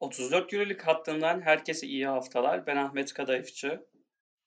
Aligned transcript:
34 0.00 0.52
Euroleague 0.52 0.84
hattından 0.84 1.40
herkese 1.40 1.86
iyi 1.86 2.06
haftalar. 2.06 2.66
Ben 2.66 2.76
Ahmet 2.76 3.12
Kadayıfçı. 3.12 3.86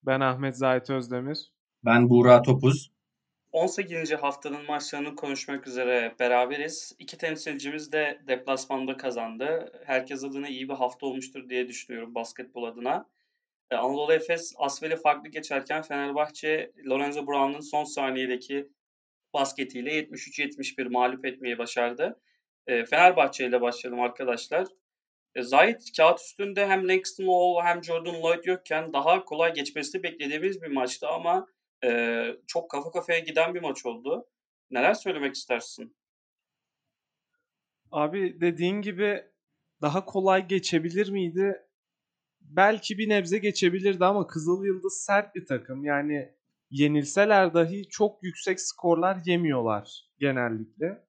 Ben 0.04 0.20
Ahmet 0.20 0.58
Zahit 0.58 0.90
Özdemir. 0.90 1.52
Ben 1.86 2.10
Buğra 2.10 2.42
Topuz. 2.42 2.92
18. 3.52 4.12
haftanın 4.12 4.66
maçlarını 4.66 5.16
konuşmak 5.16 5.68
üzere 5.68 6.16
beraberiz. 6.20 6.96
İki 7.00 7.18
temsilcimiz 7.18 7.92
de 7.92 8.22
deplasmanda 8.28 8.98
kazandı. 8.98 9.72
Herkes 9.86 10.24
adına 10.24 10.48
iyi 10.48 10.70
bir 10.70 10.74
hafta 10.74 11.06
olmuştur 11.06 11.50
diye 11.50 11.68
düşünüyorum 11.68 12.16
basketbol 12.16 12.64
adına. 12.64 13.10
Ee, 13.72 13.76
Anadolu 13.76 14.14
Efes 14.14 14.54
Asvel'i 14.58 14.96
farklı 14.96 15.30
geçerken 15.30 15.82
Fenerbahçe 15.82 16.72
Lorenzo 16.86 17.28
Brown'un 17.28 17.60
son 17.60 17.84
saniyedeki 17.84 18.70
basketiyle 19.34 20.00
73-71 20.00 20.90
mağlup 20.90 21.26
etmeyi 21.26 21.58
başardı. 21.58 22.20
Ee, 22.68 22.86
Fenerbahçe 22.86 23.46
ile 23.46 23.62
başlayalım 23.62 24.02
arkadaşlar. 24.02 24.68
E, 25.36 25.42
kağıt 25.98 26.20
üstünde 26.20 26.68
hem 26.68 26.88
Langston 26.88 27.26
Hall 27.26 27.66
hem 27.66 27.84
Jordan 27.84 28.22
Lloyd 28.22 28.46
yokken 28.46 28.94
daha 28.94 29.26
kolay 29.26 29.54
geçmesini 29.54 30.04
beklediğimiz 30.04 30.62
bir 30.62 30.72
maçtı 30.72 31.08
ama 31.08 31.48
e, 31.84 32.24
çok 32.48 32.72
kafa 32.72 32.92
kafaya 32.92 33.20
giden 33.20 33.56
bir 33.56 33.62
maç 33.62 33.86
oldu. 33.86 34.28
Neler 34.72 34.94
söylemek 34.94 35.36
istersin? 35.36 35.96
Abi 37.92 38.42
dediğin 38.42 38.82
gibi 38.82 39.24
daha 39.82 40.06
kolay 40.06 40.48
geçebilir 40.48 41.10
miydi? 41.10 41.62
Belki 42.42 42.98
bir 42.98 43.10
nebze 43.10 43.38
geçebilirdi 43.38 44.06
ama 44.06 44.28
Kızıl 44.28 44.66
Yıldız 44.66 45.04
sert 45.06 45.36
bir 45.36 45.46
takım. 45.46 45.86
Yani 45.86 46.36
yenilseler 46.70 47.54
dahi 47.54 47.90
çok 47.90 48.24
yüksek 48.24 48.62
skorlar 48.62 49.18
yemiyorlar 49.26 50.10
genellikle. 50.20 51.06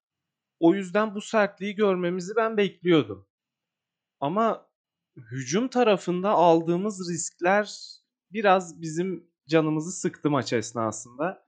O 0.60 0.74
yüzden 0.74 1.14
bu 1.14 1.20
sertliği 1.20 1.74
görmemizi 1.74 2.36
ben 2.36 2.56
bekliyordum. 2.56 3.26
Ama 4.22 4.66
hücum 5.16 5.68
tarafında 5.68 6.30
aldığımız 6.30 7.10
riskler 7.10 7.74
biraz 8.32 8.80
bizim 8.80 9.30
canımızı 9.48 9.92
sıktı 9.92 10.30
maç 10.30 10.52
esnasında. 10.52 11.46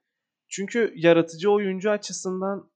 Çünkü 0.49 0.93
yaratıcı 0.97 1.51
oyuncu 1.51 1.91
açısından 1.91 2.71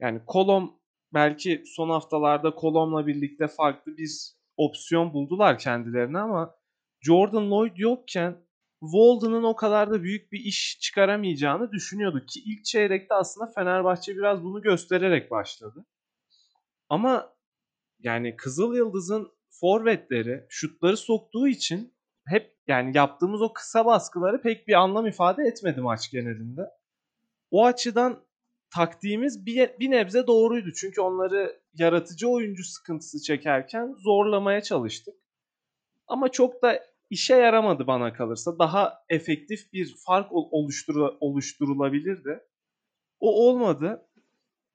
yani 0.00 0.22
Kolom 0.26 0.80
belki 1.14 1.62
son 1.66 1.90
haftalarda 1.90 2.54
Kolom'la 2.54 3.06
birlikte 3.06 3.48
farklı 3.48 3.96
bir 3.96 4.10
opsiyon 4.56 5.12
buldular 5.12 5.58
kendilerine 5.58 6.18
ama 6.18 6.54
Jordan 7.00 7.50
Lloyd 7.50 7.76
yokken 7.76 8.46
Walden'ın 8.80 9.42
o 9.42 9.56
kadar 9.56 9.90
da 9.90 10.02
büyük 10.02 10.32
bir 10.32 10.40
iş 10.40 10.78
çıkaramayacağını 10.80 11.72
düşünüyorduk 11.72 12.28
ki 12.28 12.40
ilk 12.46 12.64
çeyrekte 12.64 13.14
aslında 13.14 13.52
Fenerbahçe 13.54 14.16
biraz 14.16 14.44
bunu 14.44 14.62
göstererek 14.62 15.30
başladı. 15.30 15.86
Ama 16.88 17.34
yani 17.98 18.36
Kızıl 18.36 18.74
Yıldız'ın 18.74 19.39
forvetleri 19.60 20.46
şutları 20.48 20.96
soktuğu 20.96 21.48
için 21.48 21.94
hep 22.26 22.56
yani 22.66 22.96
yaptığımız 22.96 23.42
o 23.42 23.52
kısa 23.52 23.86
baskıları 23.86 24.42
pek 24.42 24.68
bir 24.68 24.74
anlam 24.74 25.06
ifade 25.06 25.42
etmedi 25.42 25.80
maç 25.80 26.10
genelinde. 26.10 26.62
O 27.50 27.64
açıdan 27.64 28.24
taktiğimiz 28.74 29.46
bir, 29.46 29.70
bir 29.80 29.90
nebze 29.90 30.26
doğruydu. 30.26 30.72
Çünkü 30.72 31.00
onları 31.00 31.60
yaratıcı 31.74 32.28
oyuncu 32.28 32.64
sıkıntısı 32.64 33.22
çekerken 33.22 33.94
zorlamaya 33.98 34.62
çalıştık. 34.62 35.14
Ama 36.06 36.28
çok 36.28 36.62
da 36.62 36.84
işe 37.10 37.34
yaramadı 37.34 37.86
bana 37.86 38.12
kalırsa. 38.12 38.58
Daha 38.58 39.04
efektif 39.08 39.72
bir 39.72 39.96
fark 40.06 40.32
oluştur 40.32 40.94
oluşturulabilirdi. 41.20 42.40
O 43.20 43.48
olmadı. 43.48 44.06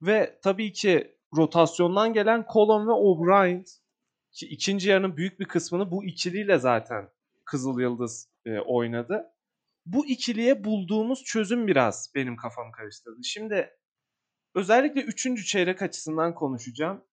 Ve 0.02 0.38
tabii 0.42 0.72
ki 0.72 1.16
rotasyondan 1.36 2.12
gelen 2.12 2.46
Colon 2.52 2.88
ve 2.88 2.92
O'Brien 2.92 3.64
ki 4.36 4.46
ikinci 4.46 4.88
yarının 4.88 5.16
büyük 5.16 5.40
bir 5.40 5.44
kısmını 5.44 5.90
bu 5.90 6.04
ikiliyle 6.04 6.58
zaten 6.58 7.08
Kızıl 7.44 7.80
Yıldız 7.80 8.30
e, 8.44 8.58
oynadı. 8.58 9.24
Bu 9.86 10.06
ikiliye 10.06 10.64
bulduğumuz 10.64 11.24
çözüm 11.24 11.66
biraz 11.66 12.12
benim 12.14 12.36
kafamı 12.36 12.72
karıştırdı. 12.72 13.24
Şimdi 13.24 13.70
özellikle 14.54 15.00
üçüncü 15.00 15.44
çeyrek 15.44 15.82
açısından 15.82 16.34
konuşacağım. 16.34 17.04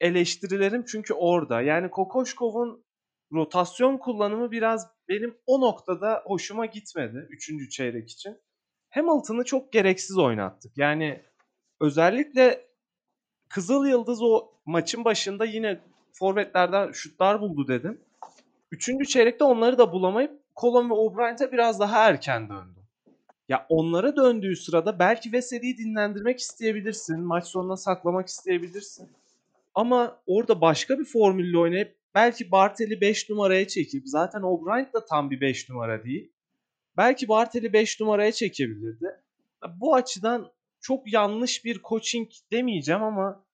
Eleştirilerim 0.00 0.84
çünkü 0.84 1.14
orada. 1.14 1.60
Yani 1.60 1.90
Kokoşkov'un 1.90 2.84
rotasyon 3.32 3.98
kullanımı 3.98 4.50
biraz 4.50 4.86
benim 5.08 5.38
o 5.46 5.60
noktada 5.60 6.22
hoşuma 6.26 6.66
gitmedi 6.66 7.26
üçüncü 7.30 7.68
çeyrek 7.68 8.10
için. 8.10 8.38
Hamilton'ı 8.90 9.44
çok 9.44 9.72
gereksiz 9.72 10.18
oynattık. 10.18 10.78
Yani 10.78 11.24
özellikle 11.80 12.70
Kızıl 13.48 13.86
Yıldız 13.86 14.22
o 14.22 14.52
maçın 14.66 15.04
başında 15.04 15.44
yine 15.44 15.80
forvetlerden 16.12 16.92
şutlar 16.92 17.40
buldu 17.40 17.68
dedim. 17.68 18.00
Üçüncü 18.70 19.06
çeyrekte 19.06 19.44
onları 19.44 19.78
da 19.78 19.92
bulamayıp 19.92 20.40
Colon 20.56 20.90
ve 20.90 20.94
O'Brien'e 20.94 21.52
biraz 21.52 21.80
daha 21.80 22.08
erken 22.08 22.48
döndü. 22.48 22.80
Ya 23.48 23.66
onlara 23.68 24.16
döndüğü 24.16 24.56
sırada 24.56 24.98
belki 24.98 25.32
Veseli'yi 25.32 25.78
dinlendirmek 25.78 26.38
isteyebilirsin. 26.40 27.20
Maç 27.20 27.46
sonuna 27.46 27.76
saklamak 27.76 28.28
isteyebilirsin. 28.28 29.08
Ama 29.74 30.18
orada 30.26 30.60
başka 30.60 30.98
bir 30.98 31.04
formülle 31.04 31.58
oynayıp 31.58 31.96
belki 32.14 32.50
Bartel'i 32.50 33.00
5 33.00 33.30
numaraya 33.30 33.68
çekip 33.68 34.02
zaten 34.06 34.42
O'Brien 34.42 34.90
da 34.94 35.04
tam 35.04 35.30
bir 35.30 35.40
5 35.40 35.68
numara 35.68 36.04
değil. 36.04 36.32
Belki 36.96 37.28
Bartel'i 37.28 37.72
5 37.72 38.00
numaraya 38.00 38.32
çekebilirdi. 38.32 39.06
Bu 39.76 39.94
açıdan 39.94 40.52
çok 40.80 41.12
yanlış 41.12 41.64
bir 41.64 41.82
coaching 41.82 42.28
demeyeceğim 42.52 43.02
ama 43.02 43.44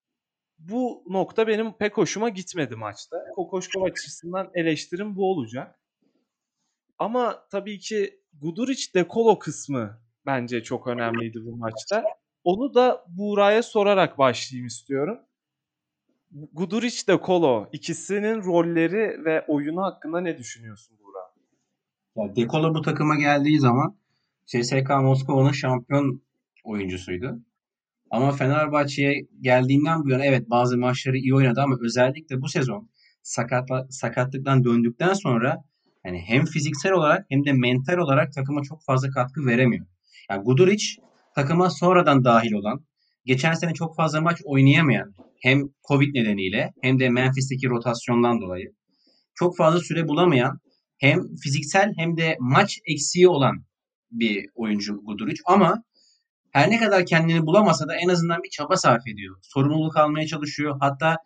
bu 0.59 1.05
nokta 1.09 1.47
benim 1.47 1.73
pek 1.73 1.97
hoşuma 1.97 2.29
gitmedi 2.29 2.77
maçta. 2.77 3.17
Kokoşkov 3.35 3.83
açısından 3.83 4.51
eleştirim 4.55 5.17
bu 5.17 5.31
olacak. 5.31 5.81
Ama 6.99 7.47
tabii 7.51 7.79
ki 7.79 8.21
Guduric 8.41 8.95
dekolo 8.95 9.39
kısmı 9.39 10.01
bence 10.27 10.63
çok 10.63 10.87
önemliydi 10.87 11.39
bu 11.45 11.57
maçta. 11.57 12.05
Onu 12.45 12.75
da 12.75 13.05
Buğra'ya 13.09 13.63
sorarak 13.63 14.19
başlayayım 14.19 14.67
istiyorum. 14.67 15.19
Guduric 16.53 17.07
de 17.09 17.21
Kolo 17.21 17.69
ikisinin 17.73 18.43
rolleri 18.45 19.25
ve 19.25 19.45
oyunu 19.49 19.83
hakkında 19.83 20.21
ne 20.21 20.39
düşünüyorsun 20.39 20.99
Buğra? 20.99 21.19
Ya 22.17 22.37
Dekolo 22.37 22.75
bu 22.75 22.83
takıma 22.83 23.17
geldiği 23.17 23.61
zaman 23.61 23.97
CSK 24.47 24.91
Moskova'nın 25.03 25.53
şampiyon 25.53 26.23
oyuncusuydu. 26.65 27.41
Ama 28.11 28.33
Fenerbahçe'ye 28.33 29.27
geldiğinden 29.41 30.05
bu 30.05 30.11
yana 30.11 30.25
evet 30.25 30.51
bazı 30.51 30.79
maçları 30.79 31.17
iyi 31.17 31.35
oynadı 31.35 31.61
ama 31.61 31.77
özellikle 31.81 32.43
bu 32.43 32.49
sezon 32.49 32.91
sakatla, 33.23 33.87
sakatlıktan 33.91 34.65
döndükten 34.65 35.13
sonra 35.13 35.65
yani 36.05 36.23
hem 36.27 36.45
fiziksel 36.45 36.93
olarak 36.93 37.27
hem 37.29 37.45
de 37.45 37.53
mental 37.53 37.99
olarak 37.99 38.33
takıma 38.33 38.63
çok 38.63 38.85
fazla 38.85 39.11
katkı 39.11 39.47
veremiyor. 39.47 39.87
Yani 40.31 40.43
Guduric 40.45 40.85
takıma 41.35 41.71
sonradan 41.71 42.25
dahil 42.25 42.53
olan, 42.53 42.85
geçen 43.25 43.55
sene 43.55 43.75
çok 43.75 43.97
fazla 43.97 44.21
maç 44.21 44.41
oynayamayan 44.45 45.15
hem 45.43 45.63
Covid 45.89 46.15
nedeniyle 46.15 46.73
hem 46.83 46.99
de 46.99 47.11
Memphis'teki 47.11 47.69
rotasyondan 47.69 48.41
dolayı 48.41 48.73
çok 49.35 49.57
fazla 49.57 49.81
süre 49.81 50.09
bulamayan 50.09 50.61
hem 50.99 51.37
fiziksel 51.43 51.93
hem 51.97 52.17
de 52.17 52.37
maç 52.41 52.79
eksiği 52.87 53.29
olan 53.29 53.65
bir 54.11 54.47
oyuncu 54.55 55.01
Guduric 55.05 55.41
ama 55.47 55.83
her 56.57 56.71
ne 56.71 56.79
kadar 56.79 57.07
kendini 57.07 57.47
bulamasa 57.47 57.89
da 57.89 57.97
en 57.97 58.09
azından 58.09 58.43
bir 58.43 58.51
çaba 58.51 58.77
sarf 58.77 59.09
ediyor. 59.09 59.37
Sorumluluk 59.43 59.97
almaya 59.97 60.27
çalışıyor. 60.27 60.77
Hatta 60.81 61.17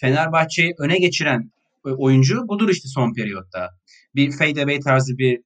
Fenerbahçe'yi 0.00 0.74
öne 0.78 0.98
geçiren 0.98 1.50
oyuncu 1.84 2.48
budur 2.48 2.68
işte 2.68 2.88
son 2.88 3.14
periyotta. 3.14 3.68
Bir 4.14 4.32
fade 4.32 4.62
away 4.62 4.80
tarzı 4.80 5.18
bir 5.18 5.40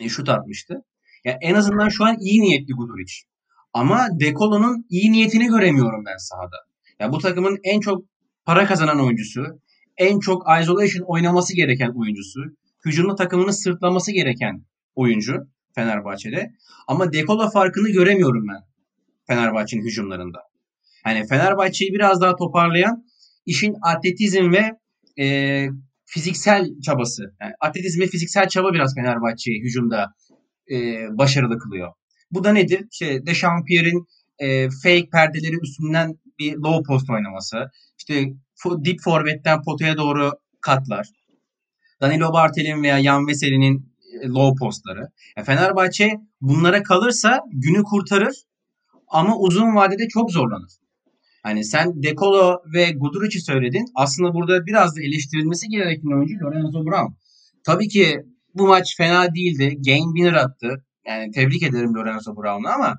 e, 0.00 0.08
şut 0.08 0.28
atmıştı. 0.28 0.84
Yani 1.24 1.38
en 1.40 1.54
azından 1.54 1.88
şu 1.88 2.04
an 2.04 2.16
iyi 2.20 2.40
niyetli 2.40 2.74
Guduric. 2.74 3.12
Ama 3.72 4.08
Dekolo'nun 4.20 4.86
iyi 4.90 5.12
niyetini 5.12 5.46
göremiyorum 5.46 6.04
ben 6.06 6.16
sahada. 6.16 6.56
Ya 7.00 7.12
bu 7.12 7.18
takımın 7.18 7.58
en 7.64 7.80
çok 7.80 8.04
para 8.44 8.66
kazanan 8.66 9.04
oyuncusu, 9.04 9.44
en 9.96 10.18
çok 10.18 10.42
isolation 10.62 11.04
oynaması 11.06 11.56
gereken 11.56 11.92
oyuncusu, 11.96 12.40
hücumda 12.84 13.14
takımını 13.14 13.52
sırtlaması 13.52 14.12
gereken 14.12 14.64
oyuncu 14.94 15.34
Fenerbahçe'de. 15.74 16.50
Ama 16.86 17.12
Dekolo 17.12 17.50
farkını 17.50 17.88
göremiyorum 17.88 18.48
ben. 18.48 18.69
Fenerbahçe'nin 19.30 19.84
hücumlarında. 19.84 20.38
Yani 21.06 21.26
Fenerbahçe'yi 21.26 21.92
biraz 21.92 22.20
daha 22.20 22.36
toparlayan 22.36 23.04
işin 23.46 23.76
atletizm 23.82 24.52
ve 24.52 24.72
e, 25.22 25.66
fiziksel 26.04 26.66
çabası. 26.84 27.22
Yani 27.40 27.52
atletizm 27.60 28.00
ve 28.00 28.06
fiziksel 28.06 28.48
çaba 28.48 28.72
biraz 28.72 28.94
Fenerbahçe'yi 28.94 29.62
hücumda 29.62 30.14
e, 30.70 30.76
başarılı 31.18 31.58
kılıyor. 31.58 31.92
Bu 32.30 32.44
da 32.44 32.52
nedir? 32.52 32.86
İşte 32.92 33.26
Dechampierre'in 33.26 34.06
e, 34.38 34.68
fake 34.82 35.08
perdeleri 35.12 35.56
üstünden 35.62 36.18
bir 36.38 36.56
low 36.56 36.82
post 36.86 37.10
oynaması. 37.10 37.56
İşte 37.98 38.24
dip 38.84 39.00
forvetten 39.04 39.62
potaya 39.62 39.96
doğru 39.96 40.32
katlar. 40.60 41.06
Danilo 42.00 42.32
Bartel'in 42.32 42.82
veya 42.82 42.98
Yan 42.98 43.26
Veseli'nin 43.26 43.92
e, 44.22 44.28
low 44.28 44.58
postları. 44.58 45.08
Yani 45.36 45.46
Fenerbahçe 45.46 46.10
bunlara 46.40 46.82
kalırsa 46.82 47.40
günü 47.52 47.82
kurtarır 47.82 48.49
ama 49.10 49.36
uzun 49.36 49.74
vadede 49.74 50.08
çok 50.08 50.30
zorlanır. 50.30 50.72
Hani 51.42 51.64
sen 51.64 52.02
Dekolo 52.02 52.58
ve 52.74 52.92
Guduric'i 52.92 53.40
söyledin. 53.40 53.84
Aslında 53.94 54.34
burada 54.34 54.66
biraz 54.66 54.96
da 54.96 55.02
eleştirilmesi 55.02 55.68
gereken 55.68 56.16
oyuncu 56.16 56.34
Lorenzo 56.44 56.86
Brown. 56.86 57.12
Tabii 57.64 57.88
ki 57.88 58.20
bu 58.54 58.66
maç 58.66 58.96
fena 58.96 59.34
değildi. 59.34 59.76
Game 59.86 60.14
winner 60.16 60.32
attı. 60.32 60.84
Yani 61.06 61.30
tebrik 61.30 61.62
ederim 61.62 61.94
Lorenzo 61.94 62.36
Brown'u 62.36 62.68
ama 62.68 62.98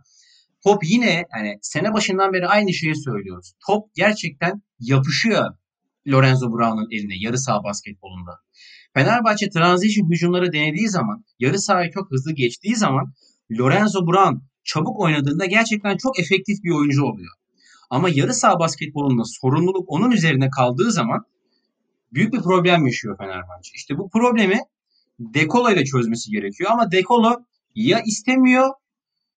top 0.64 0.84
yine 0.84 1.26
hani 1.32 1.58
sene 1.62 1.94
başından 1.94 2.34
beri 2.34 2.48
aynı 2.48 2.74
şeyi 2.74 2.96
söylüyoruz. 2.96 3.54
Top 3.68 3.96
gerçekten 3.96 4.62
yapışıyor 4.80 5.46
Lorenzo 6.08 6.48
Brown'un 6.52 6.88
eline 6.92 7.14
yarı 7.18 7.38
saha 7.38 7.64
basketbolunda. 7.64 8.32
Fenerbahçe 8.94 9.50
transition 9.50 10.10
hücumları 10.10 10.54
denediği 10.54 10.90
zaman, 10.90 11.26
yarı 11.40 11.60
sahayı 11.60 11.92
çok 11.92 12.12
hızlı 12.12 12.32
geçtiği 12.32 12.76
zaman 12.76 13.14
Lorenzo 13.60 14.08
Brown 14.08 14.51
çabuk 14.64 15.00
oynadığında 15.00 15.46
gerçekten 15.46 15.98
çok 15.98 16.20
efektif 16.20 16.64
bir 16.64 16.72
oyuncu 16.72 17.04
oluyor. 17.04 17.32
Ama 17.90 18.10
yarı 18.10 18.34
saha 18.34 18.60
basketbolunda 18.60 19.24
sorumluluk 19.26 19.86
onun 19.88 20.12
üzerine 20.12 20.50
kaldığı 20.50 20.92
zaman 20.92 21.26
büyük 22.14 22.34
bir 22.34 22.42
problem 22.42 22.86
yaşıyor 22.86 23.18
Fenerbahçe. 23.18 23.72
İşte 23.76 23.98
bu 23.98 24.10
problemi 24.10 24.60
Dekolo 25.20 25.72
ile 25.72 25.86
çözmesi 25.86 26.32
gerekiyor 26.32 26.72
ama 26.72 26.92
Dekolo 26.92 27.36
ya 27.76 28.02
istemiyor 28.06 28.70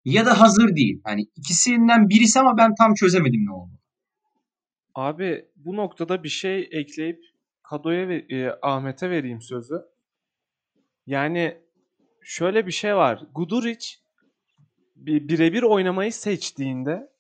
ya 0.05 0.27
da 0.27 0.41
hazır 0.41 0.77
değil. 0.77 1.01
Hani 1.05 1.23
ikisinden 1.37 2.09
birisi 2.09 2.41
ama 2.41 2.57
ben 2.57 2.75
tam 2.75 2.95
çözemedim 2.95 3.47
ne 3.47 3.53
oldu. 3.53 3.73
Abi 4.95 5.45
bu 5.57 5.77
noktada 5.77 6.25
bir 6.25 6.29
şey 6.29 6.69
ekleyip 6.73 7.21
Kado'ya 7.63 8.09
ve 8.09 8.17
e, 8.17 8.51
Ahmet'e 8.63 9.11
vereyim 9.11 9.43
sözü. 9.43 9.75
Yani 11.07 11.59
şöyle 12.23 12.67
bir 12.67 12.73
şey 12.73 12.97
var. 12.97 13.27
Guduric 13.35 14.04
birebir 14.97 15.63
oynamayı 15.63 16.13
seçtiğinde 16.13 17.15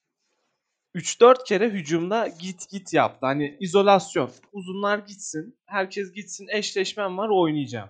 3-4 0.94 1.44
kere 1.44 1.70
hücumda 1.70 2.28
git 2.40 2.70
git 2.70 2.92
yaptı. 2.92 3.26
Hani 3.26 3.56
izolasyon. 3.60 4.30
Uzunlar 4.52 4.98
gitsin. 4.98 5.58
Herkes 5.66 6.12
gitsin. 6.12 6.46
Eşleşmem 6.52 7.18
var 7.18 7.28
oynayacağım. 7.28 7.88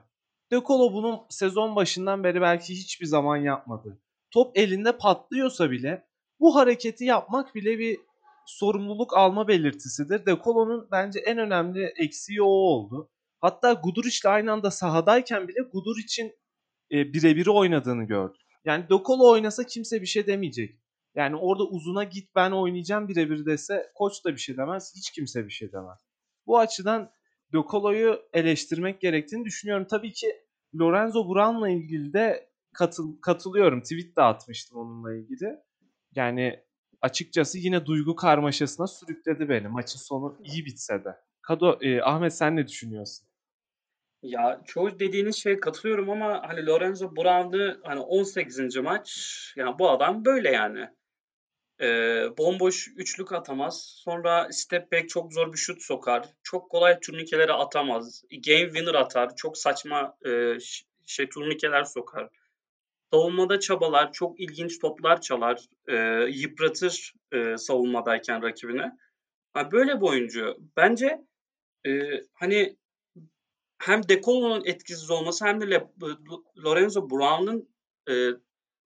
De 0.53 0.61
Colo 0.67 0.93
bunu 0.93 1.27
sezon 1.31 1.77
başından 1.77 2.25
beri 2.25 2.41
belki 2.41 2.75
hiçbir 2.75 3.07
zaman 3.07 3.37
yapmadı. 3.37 3.99
Top 4.31 4.59
elinde 4.59 4.97
patlıyorsa 4.97 5.71
bile 5.71 6.07
bu 6.41 6.57
hareketi 6.57 7.05
yapmak 7.05 7.55
bile 7.55 7.79
bir 7.79 7.99
sorumluluk 8.47 9.17
alma 9.17 9.49
belirtisidir. 9.49 10.27
De 10.27 10.37
Colo'nun 10.45 10.89
bence 10.91 11.21
en 11.21 11.39
önemli 11.39 11.93
eksiği 11.97 12.43
o 12.43 12.47
oldu. 12.47 13.11
Hatta 13.41 13.73
Guduric'le 13.73 14.25
aynı 14.27 14.53
anda 14.53 14.71
sahadayken 14.71 15.49
bile 15.49 15.61
Guduric'in 15.73 16.33
e, 16.93 17.13
birebiri 17.13 17.51
oynadığını 17.51 18.05
gördük. 18.05 18.44
Yani 18.65 18.85
De 18.85 18.95
Colo 19.07 19.31
oynasa 19.31 19.65
kimse 19.65 20.01
bir 20.01 20.07
şey 20.07 20.27
demeyecek. 20.27 20.81
Yani 21.15 21.37
orada 21.37 21.65
uzuna 21.65 22.05
git 22.05 22.35
ben 22.35 22.51
oynayacağım 22.51 23.09
birebir 23.09 23.47
dese 23.47 23.91
koç 23.95 24.25
da 24.25 24.33
bir 24.33 24.39
şey 24.39 24.57
demez. 24.57 24.93
Hiç 24.97 25.11
kimse 25.11 25.45
bir 25.45 25.51
şey 25.51 25.73
demez. 25.73 25.99
Bu 26.47 26.59
açıdan 26.59 27.11
De 27.53 27.59
Colo'yu 27.71 28.23
eleştirmek 28.33 29.01
gerektiğini 29.01 29.45
düşünüyorum. 29.45 29.87
Tabii 29.91 30.13
ki 30.13 30.27
Lorenzo 30.81 31.29
Brown'la 31.29 31.69
ilgili 31.69 32.13
de 32.13 32.49
katıl, 32.73 33.21
katılıyorum. 33.21 33.83
Tweet 33.83 34.17
de 34.17 34.23
atmıştım 34.23 34.79
onunla 34.79 35.15
ilgili. 35.15 35.57
Yani 36.15 36.61
açıkçası 37.01 37.59
yine 37.59 37.87
duygu 37.87 38.17
karmaşasına 38.17 38.87
sürükledi 38.87 39.49
beni. 39.49 39.69
Maçın 39.69 39.99
sonu 39.99 40.37
iyi 40.45 40.65
bitse 40.65 41.05
de. 41.05 41.17
Kado, 41.43 41.79
e, 41.81 42.03
Ahmet 42.03 42.35
sen 42.35 42.57
ne 42.57 42.69
düşünüyorsun? 42.69 43.27
Ya 44.25 44.61
çoğu 44.67 44.99
dediğiniz 44.99 45.37
şeye 45.37 45.61
katılıyorum 45.61 46.11
ama 46.11 46.43
hani 46.49 46.67
Lorenzo 46.67 47.17
Brown'ı 47.17 47.81
hani 47.85 48.01
18. 48.01 48.77
maç 48.77 49.53
yani 49.57 49.79
bu 49.79 49.91
adam 49.91 50.25
böyle 50.25 50.51
yani. 50.51 50.89
Ee, 51.81 52.27
bomboş 52.39 52.89
üçlük 52.97 53.33
atamaz. 53.33 53.83
Sonra 53.97 54.49
step 54.53 54.93
back 54.93 55.09
çok 55.09 55.33
zor 55.33 55.53
bir 55.53 55.59
şut 55.59 55.83
sokar. 55.83 56.29
Çok 56.43 56.71
kolay 56.71 57.01
turnikeleri 57.01 57.53
atamaz. 57.53 58.25
Game 58.31 58.67
winner 58.67 58.95
atar. 58.95 59.37
Çok 59.37 59.59
saçma 59.59 60.17
e, 60.27 60.59
şey 61.07 61.29
turnikeler 61.29 61.85
sokar. 61.85 62.29
Savunmada 63.13 63.61
çabalar, 63.61 64.13
çok 64.13 64.41
ilginç 64.41 64.79
toplar 64.79 65.21
çalar, 65.21 65.61
e, 65.89 65.97
yıpratır 66.31 67.15
e, 67.33 67.57
savunmadayken 67.57 68.43
rakibine. 68.43 68.93
Yani 69.57 69.73
böyle 69.73 69.97
bir 69.97 70.07
oyuncu. 70.07 70.57
Bence 70.77 71.21
e, 71.87 71.91
hani 72.35 72.77
hem 73.87 74.09
De 74.09 74.21
Colo'nun 74.21 74.63
etkisiz 74.65 75.11
olması 75.11 75.45
hem 75.45 75.61
de 75.61 75.89
Lorenzo 76.65 77.11
Brown'un 77.11 77.69
e, 78.11 78.13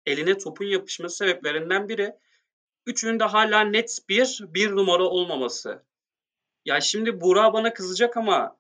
eline 0.07 0.39
topun 0.39 0.65
yapışması 0.65 1.17
sebeplerinden 1.17 1.89
biri 1.89 2.15
Üçünün 2.87 3.21
de 3.21 3.25
hala 3.25 3.61
net 3.61 3.99
bir 4.09 4.41
bir 4.41 4.71
numara 4.71 5.03
olmaması. 5.03 5.85
Ya 6.65 6.81
şimdi 6.81 7.21
Buğra 7.21 7.53
bana 7.53 7.75
kızacak 7.75 8.17
ama 8.17 8.59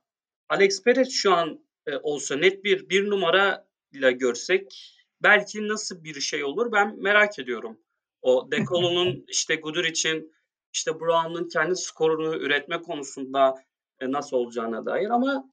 Alex 0.48 0.82
Perez 0.82 1.10
şu 1.12 1.34
an 1.34 1.60
e, 1.86 1.96
olsa 1.96 2.36
net 2.36 2.64
bir 2.64 2.88
bir 2.88 3.10
numara 3.10 3.68
ile 3.92 4.12
görsek 4.12 4.94
belki 5.22 5.68
nasıl 5.68 6.04
bir 6.04 6.20
şey 6.20 6.44
olur 6.44 6.72
ben 6.72 7.02
merak 7.02 7.38
ediyorum. 7.38 7.78
O 8.22 8.50
Dekolo'nun 8.50 9.24
işte 9.28 9.56
Gudur 9.56 9.84
için 9.84 10.32
işte 10.72 11.00
Brown'un 11.00 11.48
kendi 11.48 11.76
skorunu 11.76 12.36
üretme 12.36 12.82
konusunda 12.82 13.54
e, 14.00 14.12
nasıl 14.12 14.36
olacağına 14.36 14.86
dair 14.86 15.10
ama 15.10 15.50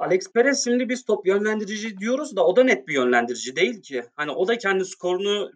Alex 0.00 0.32
Perez 0.32 0.64
şimdi 0.64 0.88
biz 0.88 1.04
top 1.04 1.26
yönlendirici 1.26 1.98
diyoruz 1.98 2.36
da 2.36 2.46
o 2.46 2.56
da 2.56 2.64
net 2.64 2.88
bir 2.88 2.94
yönlendirici 2.94 3.56
değil 3.56 3.82
ki. 3.82 4.04
Hani 4.16 4.30
o 4.30 4.48
da 4.48 4.58
kendi 4.58 4.84
skorunu 4.84 5.52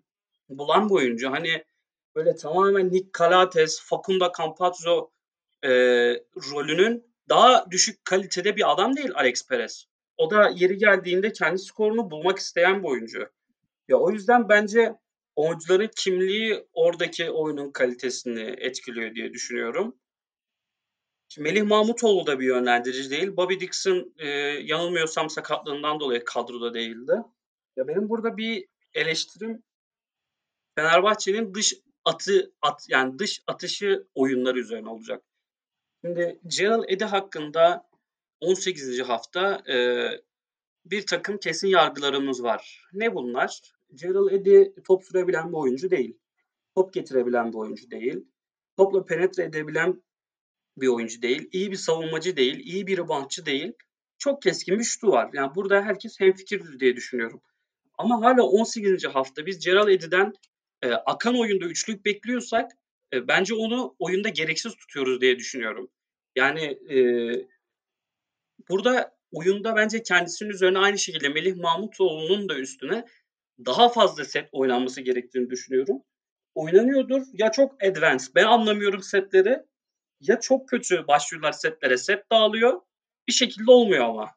bulan 0.49 0.88
bir 0.88 0.94
oyuncu. 0.94 1.31
Hani 1.31 1.64
böyle 2.14 2.37
tamamen 2.37 2.93
Nick 2.93 3.08
Calates, 3.19 3.81
Facundo 3.82 4.32
Campazzo 4.38 5.11
e, 5.62 5.70
rolünün 6.50 7.05
daha 7.29 7.70
düşük 7.70 8.05
kalitede 8.05 8.56
bir 8.56 8.73
adam 8.73 8.96
değil 8.96 9.11
Alex 9.14 9.49
Perez. 9.49 9.85
O 10.17 10.31
da 10.31 10.49
yeri 10.49 10.76
geldiğinde 10.76 11.32
kendi 11.32 11.58
skorunu 11.58 12.11
bulmak 12.11 12.38
isteyen 12.38 12.82
bir 12.82 12.88
oyuncu. 12.88 13.29
Ya 13.88 13.97
o 13.97 14.11
yüzden 14.11 14.49
bence 14.49 14.94
oyuncuların 15.37 15.90
kimliği 15.97 16.67
oradaki 16.73 17.31
oyunun 17.31 17.70
kalitesini 17.70 18.55
etkiliyor 18.58 19.14
diye 19.14 19.32
düşünüyorum. 19.32 19.97
Melih 21.39 21.63
Mahmutoğlu 21.63 22.27
da 22.27 22.41
bir 22.41 22.47
yönlendirici 22.47 23.11
değil. 23.11 23.37
Bobby 23.37 23.61
Dixon 23.61 24.15
e, 24.19 24.29
yanılmıyorsam 24.63 25.31
sakatlığından 25.31 26.01
dolayı 26.01 26.25
kadroda 26.25 26.75
değildi. 26.75 27.13
Ya 27.77 27.89
benim 27.89 28.09
burada 28.09 28.37
bir 28.37 28.67
eleştirim 28.95 29.63
Fenerbahçe'nin 30.75 31.55
dış 31.55 31.75
atı 32.05 32.53
at 32.63 32.87
yani 32.89 33.19
dış 33.19 33.43
atışı 33.47 34.07
oyunları 34.15 34.59
üzerine 34.59 34.89
olacak. 34.89 35.23
Şimdi 36.05 36.41
Gerald 36.47 36.85
Eddy 36.89 37.05
hakkında 37.05 37.89
18. 38.41 39.01
hafta 39.01 39.62
e, 39.73 40.07
bir 40.85 41.07
takım 41.07 41.38
kesin 41.38 41.69
yargılarımız 41.69 42.43
var. 42.43 42.88
Ne 42.93 43.14
bunlar? 43.14 43.61
Gerald 43.95 44.31
Eddy 44.31 44.62
top 44.85 45.05
sürebilen 45.05 45.49
bir 45.49 45.57
oyuncu 45.57 45.91
değil. 45.91 46.19
Top 46.75 46.93
getirebilen 46.93 47.53
bir 47.53 47.59
oyuncu 47.59 47.91
değil. 47.91 48.26
Topla 48.76 49.05
penetre 49.05 49.43
edebilen 49.43 50.03
bir 50.76 50.88
oyuncu 50.88 51.23
değil. 51.23 51.49
İyi 51.52 51.71
bir 51.71 51.76
savunmacı 51.76 52.37
değil. 52.37 52.59
iyi 52.59 52.87
bir 52.87 52.99
reboundçı 52.99 53.47
değil. 53.47 53.73
Çok 54.19 54.43
keskin 54.43 54.78
bir 54.78 54.85
şutu 54.85 55.09
var. 55.09 55.31
Yani 55.33 55.54
burada 55.54 55.83
herkes 55.83 56.21
hemfikirdir 56.21 56.81
diye 56.81 56.97
düşünüyorum. 56.97 57.40
Ama 57.99 58.21
hala 58.21 58.43
18. 58.43 59.04
hafta 59.04 59.47
biz 59.47 59.64
Gerald 59.64 59.88
Eddy'den 59.88 60.33
e, 60.83 60.90
akan 60.90 61.40
oyunda 61.40 61.64
üçlük 61.64 62.04
bekliyorsak 62.04 62.71
e, 63.12 63.28
bence 63.28 63.54
onu 63.54 63.97
oyunda 63.99 64.28
gereksiz 64.28 64.76
tutuyoruz 64.76 65.21
diye 65.21 65.38
düşünüyorum. 65.38 65.90
Yani 66.37 66.64
e, 66.64 66.99
burada 68.69 69.16
oyunda 69.33 69.76
bence 69.76 70.02
kendisinin 70.02 70.50
üzerine 70.50 70.78
aynı 70.78 70.99
şekilde 70.99 71.28
Melih 71.28 71.57
Mahmutoğlu'nun 71.57 72.49
da 72.49 72.59
üstüne 72.59 73.04
daha 73.66 73.88
fazla 73.88 74.25
set 74.25 74.49
oynanması 74.52 75.00
gerektiğini 75.00 75.50
düşünüyorum. 75.50 76.02
Oynanıyordur 76.54 77.23
ya 77.33 77.52
çok 77.52 77.85
advanced 77.85 78.35
ben 78.35 78.45
anlamıyorum 78.45 79.02
setleri 79.02 79.59
ya 80.28 80.40
çok 80.40 80.69
kötü 80.69 81.07
başlıyorlar 81.07 81.52
setlere 81.52 81.99
set 81.99 82.31
dağılıyor 82.31 82.81
bir 83.28 83.33
şekilde 83.33 83.71
olmuyor 83.71 84.04
ama. 84.04 84.35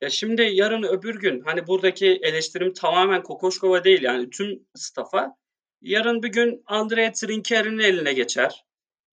Ya 0.00 0.10
şimdi 0.10 0.42
yarın 0.42 0.82
öbür 0.82 1.14
gün 1.14 1.40
hani 1.40 1.66
buradaki 1.66 2.06
eleştirim 2.06 2.72
tamamen 2.72 3.22
Kokoşkova 3.22 3.84
değil 3.84 4.02
yani 4.02 4.30
tüm 4.30 4.66
staff'a. 4.74 5.36
Yarın 5.82 6.22
bir 6.22 6.28
gün 6.28 6.62
Andrea 6.66 7.12
Trinker'in 7.12 7.78
eline 7.78 8.12
geçer. 8.12 8.64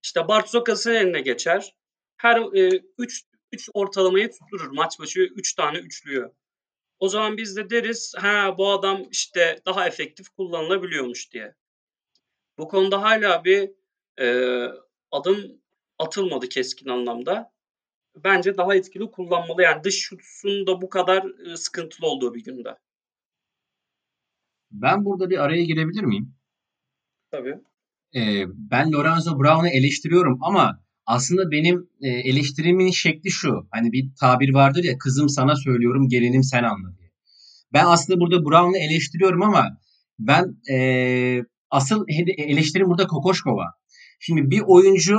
İşte 0.03 0.27
Bart 0.27 0.49
Zokas'ın 0.49 0.93
eline 0.93 1.21
geçer. 1.21 1.75
Her 2.17 2.41
3 2.97 3.21
e, 3.21 3.23
3 3.51 3.69
ortalamayı 3.73 4.31
tutturur 4.31 4.71
maç 4.71 4.99
başı 4.99 5.19
3 5.19 5.53
tane 5.53 5.77
üçlüyor. 5.77 6.31
O 6.99 7.09
zaman 7.09 7.37
biz 7.37 7.57
de 7.57 7.69
deriz 7.69 8.13
ha 8.17 8.57
bu 8.57 8.71
adam 8.71 9.03
işte 9.11 9.61
daha 9.65 9.87
efektif 9.87 10.29
kullanılabiliyormuş 10.29 11.31
diye. 11.31 11.55
Bu 12.57 12.67
konuda 12.67 13.01
hala 13.01 13.43
bir 13.43 13.71
e, 14.19 14.67
adım 15.11 15.62
atılmadı 15.99 16.49
keskin 16.49 16.89
anlamda 16.89 17.53
bence 18.15 18.57
daha 18.57 18.75
etkili 18.75 19.11
kullanmalı. 19.11 19.61
Yani 19.61 19.83
dış 19.83 19.95
şutsun 19.95 20.67
da 20.67 20.81
bu 20.81 20.89
kadar 20.89 21.51
e, 21.51 21.57
sıkıntılı 21.57 22.07
olduğu 22.07 22.33
bir 22.33 22.43
günde. 22.43 22.77
Ben 24.71 25.05
burada 25.05 25.29
bir 25.29 25.37
araya 25.43 25.63
girebilir 25.63 26.03
miyim? 26.03 26.35
Tabii. 27.31 27.59
e, 28.15 28.45
ben 28.47 28.91
Lorenzo 28.91 29.39
Brown'u 29.39 29.67
eleştiriyorum 29.67 30.39
ama 30.43 30.83
aslında 31.05 31.51
benim 31.51 31.89
e, 32.01 32.09
eleştirimin 32.09 32.91
şekli 32.91 33.31
şu. 33.31 33.67
Hani 33.71 33.91
bir 33.91 34.09
tabir 34.19 34.53
vardır 34.53 34.83
ya 34.83 34.97
kızım 34.97 35.29
sana 35.29 35.55
söylüyorum 35.55 36.09
gelinim 36.09 36.43
sen 36.43 36.63
anla 36.63 36.97
diye. 36.97 37.11
Ben 37.73 37.85
aslında 37.85 38.19
burada 38.19 38.45
Brown'u 38.45 38.77
eleştiriyorum 38.77 39.41
ama 39.41 39.77
ben 40.19 40.57
e, 40.71 40.77
asıl 41.69 42.05
eleştirim 42.37 42.87
burada 42.89 43.07
Kokoşkova. 43.07 43.65
Şimdi 44.19 44.51
bir 44.51 44.61
oyuncu 44.65 45.17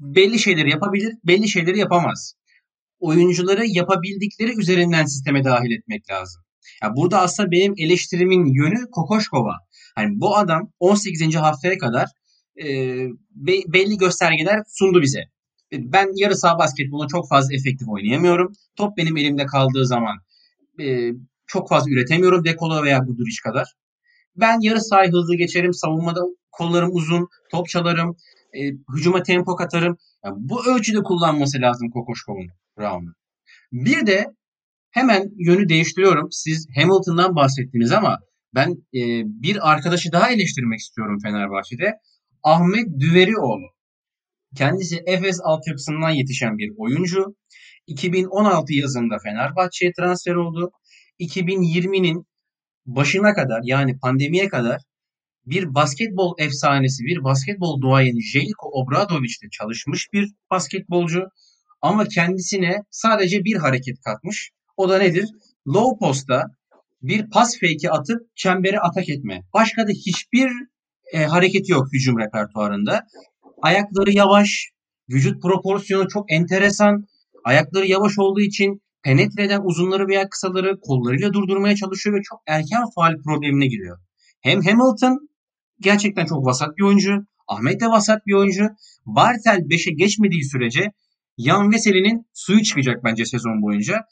belli 0.00 0.38
şeyleri 0.38 0.70
yapabilir, 0.70 1.14
belli 1.24 1.48
şeyleri 1.48 1.78
yapamaz. 1.78 2.34
Oyuncuları 2.98 3.66
yapabildikleri 3.66 4.60
üzerinden 4.60 5.04
sisteme 5.04 5.44
dahil 5.44 5.70
etmek 5.70 6.10
lazım. 6.10 6.42
Ya 6.82 6.96
burada 6.96 7.20
aslında 7.20 7.50
benim 7.50 7.74
eleştirimin 7.78 8.46
yönü 8.46 8.90
Kokoşkova. 8.90 9.54
Hani 9.94 10.20
bu 10.20 10.36
adam 10.36 10.72
18. 10.80 11.36
haftaya 11.36 11.78
kadar 11.78 12.08
e, 12.64 12.66
be, 13.30 13.52
belli 13.66 13.96
göstergeler 13.96 14.62
sundu 14.68 15.02
bize. 15.02 15.20
Ben 15.72 16.08
yarı 16.16 16.36
saha 16.36 16.58
basketbolunu 16.58 17.08
çok 17.08 17.28
fazla 17.28 17.54
efektif 17.54 17.88
oynayamıyorum. 17.88 18.52
Top 18.76 18.96
benim 18.96 19.16
elimde 19.16 19.46
kaldığı 19.46 19.86
zaman 19.86 20.16
e, 20.80 21.10
çok 21.46 21.68
fazla 21.68 21.90
üretemiyorum 21.90 22.44
Dekola 22.44 22.82
veya 22.82 22.98
Guduric 22.98 23.36
kadar. 23.44 23.74
Ben 24.36 24.60
yarı 24.60 24.80
sahayı 24.80 25.12
hızlı 25.12 25.36
geçerim. 25.36 25.74
Savunmada 25.74 26.20
kollarım 26.52 26.90
uzun. 26.92 27.28
Top 27.50 27.68
çalarım. 27.68 28.16
E, 28.56 28.72
hücuma 28.96 29.22
tempo 29.22 29.56
katarım. 29.56 29.96
Yani 30.24 30.34
bu 30.38 30.66
ölçüde 30.66 31.02
kullanması 31.02 31.60
lazım 31.60 31.90
Kokoşkov'un 31.90 32.48
Brown'u. 32.78 33.12
Bir 33.72 34.06
de 34.06 34.26
hemen 34.90 35.30
yönü 35.36 35.68
değiştiriyorum. 35.68 36.28
Siz 36.30 36.66
Hamilton'dan 36.76 37.36
bahsettiniz 37.36 37.92
ama 37.92 38.18
ben 38.54 38.70
e, 38.70 39.00
bir 39.42 39.70
arkadaşı 39.70 40.12
daha 40.12 40.30
eleştirmek 40.30 40.78
istiyorum 40.78 41.18
Fenerbahçe'de. 41.22 41.92
Ahmet 42.42 42.86
Düverioğlu. 43.00 43.66
Kendisi 44.56 45.02
Efes 45.06 45.40
altyapısından 45.42 46.10
yetişen 46.10 46.58
bir 46.58 46.72
oyuncu. 46.76 47.36
2016 47.86 48.74
yazında 48.74 49.18
Fenerbahçe'ye 49.18 49.92
transfer 49.92 50.34
oldu. 50.34 50.70
2020'nin 51.20 52.26
başına 52.86 53.34
kadar 53.34 53.60
yani 53.64 53.98
pandemiye 53.98 54.48
kadar 54.48 54.80
bir 55.46 55.74
basketbol 55.74 56.34
efsanesi, 56.38 57.04
bir 57.04 57.24
basketbol 57.24 57.80
duayeni 57.80 58.22
Jeliko 58.22 58.68
Obradoviç'te 58.68 59.46
çalışmış 59.50 60.12
bir 60.12 60.32
basketbolcu. 60.50 61.22
Ama 61.82 62.04
kendisine 62.08 62.76
sadece 62.90 63.44
bir 63.44 63.56
hareket 63.56 64.00
katmış. 64.00 64.50
O 64.76 64.88
da 64.88 64.98
nedir? 64.98 65.28
Low 65.66 66.06
post'a 66.06 66.44
bir 67.02 67.30
pas 67.30 67.54
fake'i 67.60 67.90
atıp 67.90 68.20
çembere 68.36 68.78
atak 68.78 69.08
etme. 69.08 69.42
Başka 69.54 69.86
da 69.86 69.90
hiçbir 69.90 70.50
e, 71.12 71.24
hareketi 71.24 71.72
yok 71.72 71.86
hücum 71.92 72.18
repertuarında. 72.18 73.06
Ayakları 73.62 74.12
yavaş, 74.12 74.70
vücut 75.10 75.42
proporsiyonu 75.42 76.08
çok 76.08 76.32
enteresan. 76.32 77.06
Ayakları 77.44 77.86
yavaş 77.86 78.18
olduğu 78.18 78.40
için 78.40 78.82
penetreden 79.02 79.60
uzunları 79.64 80.08
veya 80.08 80.28
kısaları 80.28 80.80
kollarıyla 80.80 81.32
durdurmaya 81.32 81.76
çalışıyor 81.76 82.16
ve 82.16 82.22
çok 82.22 82.40
erken 82.46 82.84
faal 82.94 83.14
problemine 83.24 83.66
giriyor. 83.66 83.98
Hem 84.40 84.60
Hamilton 84.62 85.28
gerçekten 85.80 86.26
çok 86.26 86.46
vasat 86.46 86.76
bir 86.76 86.82
oyuncu. 86.82 87.26
Ahmet 87.48 87.80
de 87.80 87.86
vasat 87.86 88.26
bir 88.26 88.34
oyuncu. 88.34 88.68
Bartel 89.06 89.58
5'e 89.58 89.94
geçmediği 89.94 90.44
sürece 90.44 90.92
Yan 91.38 91.72
Veseli'nin 91.72 92.26
suyu 92.34 92.62
çıkacak 92.62 93.04
bence 93.04 93.24
sezon 93.24 93.62
boyunca. 93.62 94.04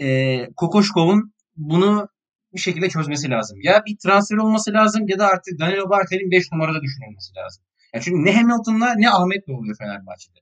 Ee, 0.00 0.46
Kokoşkov'un 0.56 1.34
bunu 1.56 2.08
bir 2.54 2.60
şekilde 2.60 2.88
çözmesi 2.88 3.30
lazım. 3.30 3.58
Ya 3.62 3.82
bir 3.86 3.96
transfer 4.02 4.36
olması 4.36 4.72
lazım 4.72 5.04
ya 5.08 5.18
da 5.18 5.26
artık 5.26 5.58
Danilo 5.60 5.90
Bartel'in 5.90 6.30
5 6.30 6.52
numarada 6.52 6.82
düşünülmesi 6.82 7.34
lazım. 7.36 7.64
Ya 7.94 8.00
çünkü 8.00 8.24
ne 8.24 8.36
Hamilton'la 8.36 8.94
ne 8.94 9.10
Ahmet'le 9.10 9.48
oluyor 9.48 9.76
Fenerbahçe'de. 9.78 10.38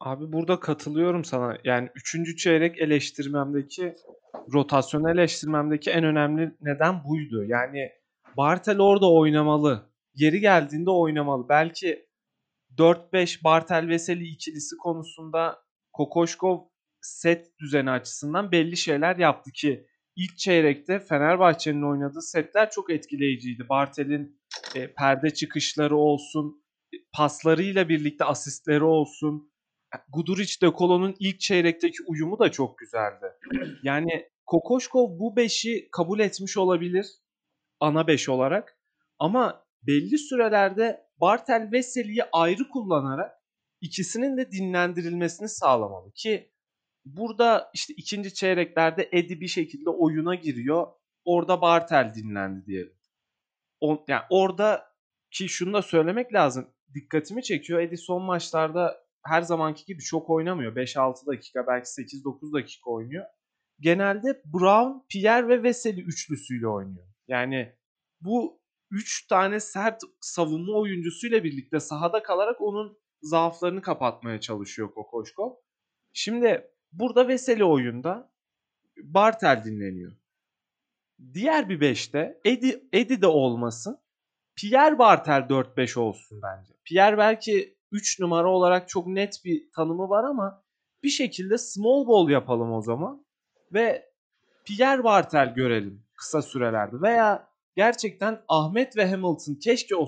Abi 0.00 0.32
burada 0.32 0.60
katılıyorum 0.60 1.24
sana. 1.24 1.58
Yani 1.64 1.88
3. 1.94 2.38
çeyrek 2.38 2.78
eleştirmemdeki 2.78 3.94
rotasyon 4.52 5.04
eleştirmemdeki 5.04 5.90
en 5.90 6.04
önemli 6.04 6.54
neden 6.60 7.04
buydu. 7.04 7.44
Yani 7.44 7.90
Bartel 8.36 8.80
orada 8.80 9.12
oynamalı. 9.12 9.90
Yeri 10.14 10.40
geldiğinde 10.40 10.90
oynamalı. 10.90 11.48
Belki 11.48 12.06
4-5 12.78 13.44
Bartel 13.44 13.88
Veseli 13.88 14.24
ikilisi 14.28 14.76
konusunda 14.76 15.58
Kokoşkov 15.92 16.58
set 17.00 17.58
düzeni 17.58 17.90
açısından 17.90 18.52
belli 18.52 18.76
şeyler 18.76 19.16
yaptı 19.16 19.52
ki 19.52 19.86
ilk 20.16 20.38
çeyrekte 20.38 20.98
Fenerbahçe'nin 20.98 21.90
oynadığı 21.90 22.22
setler 22.22 22.70
çok 22.70 22.90
etkileyiciydi. 22.90 23.68
Bartel'in 23.68 24.40
e, 24.74 24.94
perde 24.94 25.34
çıkışları 25.34 25.96
olsun, 25.96 26.64
paslarıyla 27.12 27.88
birlikte 27.88 28.24
asistleri 28.24 28.84
olsun. 28.84 29.52
Guduric 30.08 30.60
de 30.62 30.72
Kolo'nun 30.72 31.14
ilk 31.18 31.40
çeyrekteki 31.40 31.98
uyumu 32.06 32.38
da 32.38 32.50
çok 32.50 32.78
güzeldi. 32.78 33.26
Yani 33.82 34.28
Kokoşkov 34.46 35.18
bu 35.18 35.36
beşi 35.36 35.88
kabul 35.92 36.20
etmiş 36.20 36.56
olabilir 36.56 37.06
ana 37.84 38.06
beş 38.06 38.28
olarak. 38.28 38.78
Ama 39.18 39.66
belli 39.82 40.18
sürelerde 40.18 41.06
Bartel 41.20 41.68
Veseli'yi 41.72 42.24
ayrı 42.32 42.68
kullanarak 42.68 43.32
ikisinin 43.80 44.36
de 44.36 44.50
dinlendirilmesini 44.50 45.48
sağlamalı 45.48 46.12
ki 46.12 46.52
burada 47.04 47.70
işte 47.74 47.94
ikinci 47.96 48.34
çeyreklerde 48.34 49.08
Edi 49.12 49.40
bir 49.40 49.48
şekilde 49.48 49.90
oyuna 49.90 50.34
giriyor. 50.34 50.86
Orada 51.24 51.60
Bartel 51.60 52.12
dinlendi 52.14 52.66
diyelim. 52.66 52.96
O, 53.80 54.04
yani 54.08 54.22
orada 54.30 54.86
ki 55.30 55.48
şunu 55.48 55.72
da 55.72 55.82
söylemek 55.82 56.34
lazım. 56.34 56.66
Dikkatimi 56.94 57.42
çekiyor. 57.42 57.80
Edi 57.80 57.96
son 57.96 58.22
maçlarda 58.22 59.04
her 59.24 59.42
zamanki 59.42 59.84
gibi 59.84 60.02
çok 60.02 60.30
oynamıyor. 60.30 60.76
5-6 60.76 61.26
dakika 61.26 61.66
belki 61.66 61.86
8-9 61.86 62.52
dakika 62.52 62.90
oynuyor. 62.90 63.24
Genelde 63.80 64.42
Brown, 64.44 65.06
Pierre 65.08 65.48
ve 65.48 65.62
Veseli 65.62 66.00
üçlüsüyle 66.00 66.68
oynuyor. 66.68 67.13
Yani 67.28 67.76
bu 68.20 68.60
üç 68.90 69.26
tane 69.26 69.60
sert 69.60 70.00
savunma 70.20 70.72
oyuncusuyla 70.72 71.44
birlikte 71.44 71.80
sahada 71.80 72.22
kalarak 72.22 72.60
onun 72.60 72.98
zaaflarını 73.22 73.82
kapatmaya 73.82 74.40
çalışıyor 74.40 74.94
Kokoşkov. 74.94 75.52
Şimdi 76.12 76.70
burada 76.92 77.28
Veseli 77.28 77.64
oyunda 77.64 78.32
Bartel 79.02 79.62
dinleniyor. 79.64 80.12
Diğer 81.34 81.68
bir 81.68 81.80
5'te 81.80 82.40
Edi, 82.44 82.88
Edi 82.92 83.22
de 83.22 83.26
olmasın. 83.26 83.98
Pierre 84.56 84.98
Bartel 84.98 85.40
4-5 85.40 85.98
olsun 85.98 86.40
bence. 86.42 86.74
Pierre 86.84 87.18
belki 87.18 87.78
3 87.92 88.20
numara 88.20 88.48
olarak 88.48 88.88
çok 88.88 89.06
net 89.06 89.40
bir 89.44 89.70
tanımı 89.72 90.08
var 90.08 90.24
ama 90.24 90.64
bir 91.02 91.08
şekilde 91.08 91.58
small 91.58 92.06
ball 92.06 92.30
yapalım 92.30 92.72
o 92.72 92.80
zaman. 92.80 93.26
Ve 93.72 94.12
Pierre 94.64 95.04
Bartel 95.04 95.54
görelim 95.54 96.03
kısa 96.16 96.42
sürelerde. 96.42 97.00
Veya 97.02 97.48
gerçekten 97.76 98.42
Ahmet 98.48 98.96
ve 98.96 99.10
Hamilton 99.10 99.54
keşke 99.54 99.96
o 99.96 100.06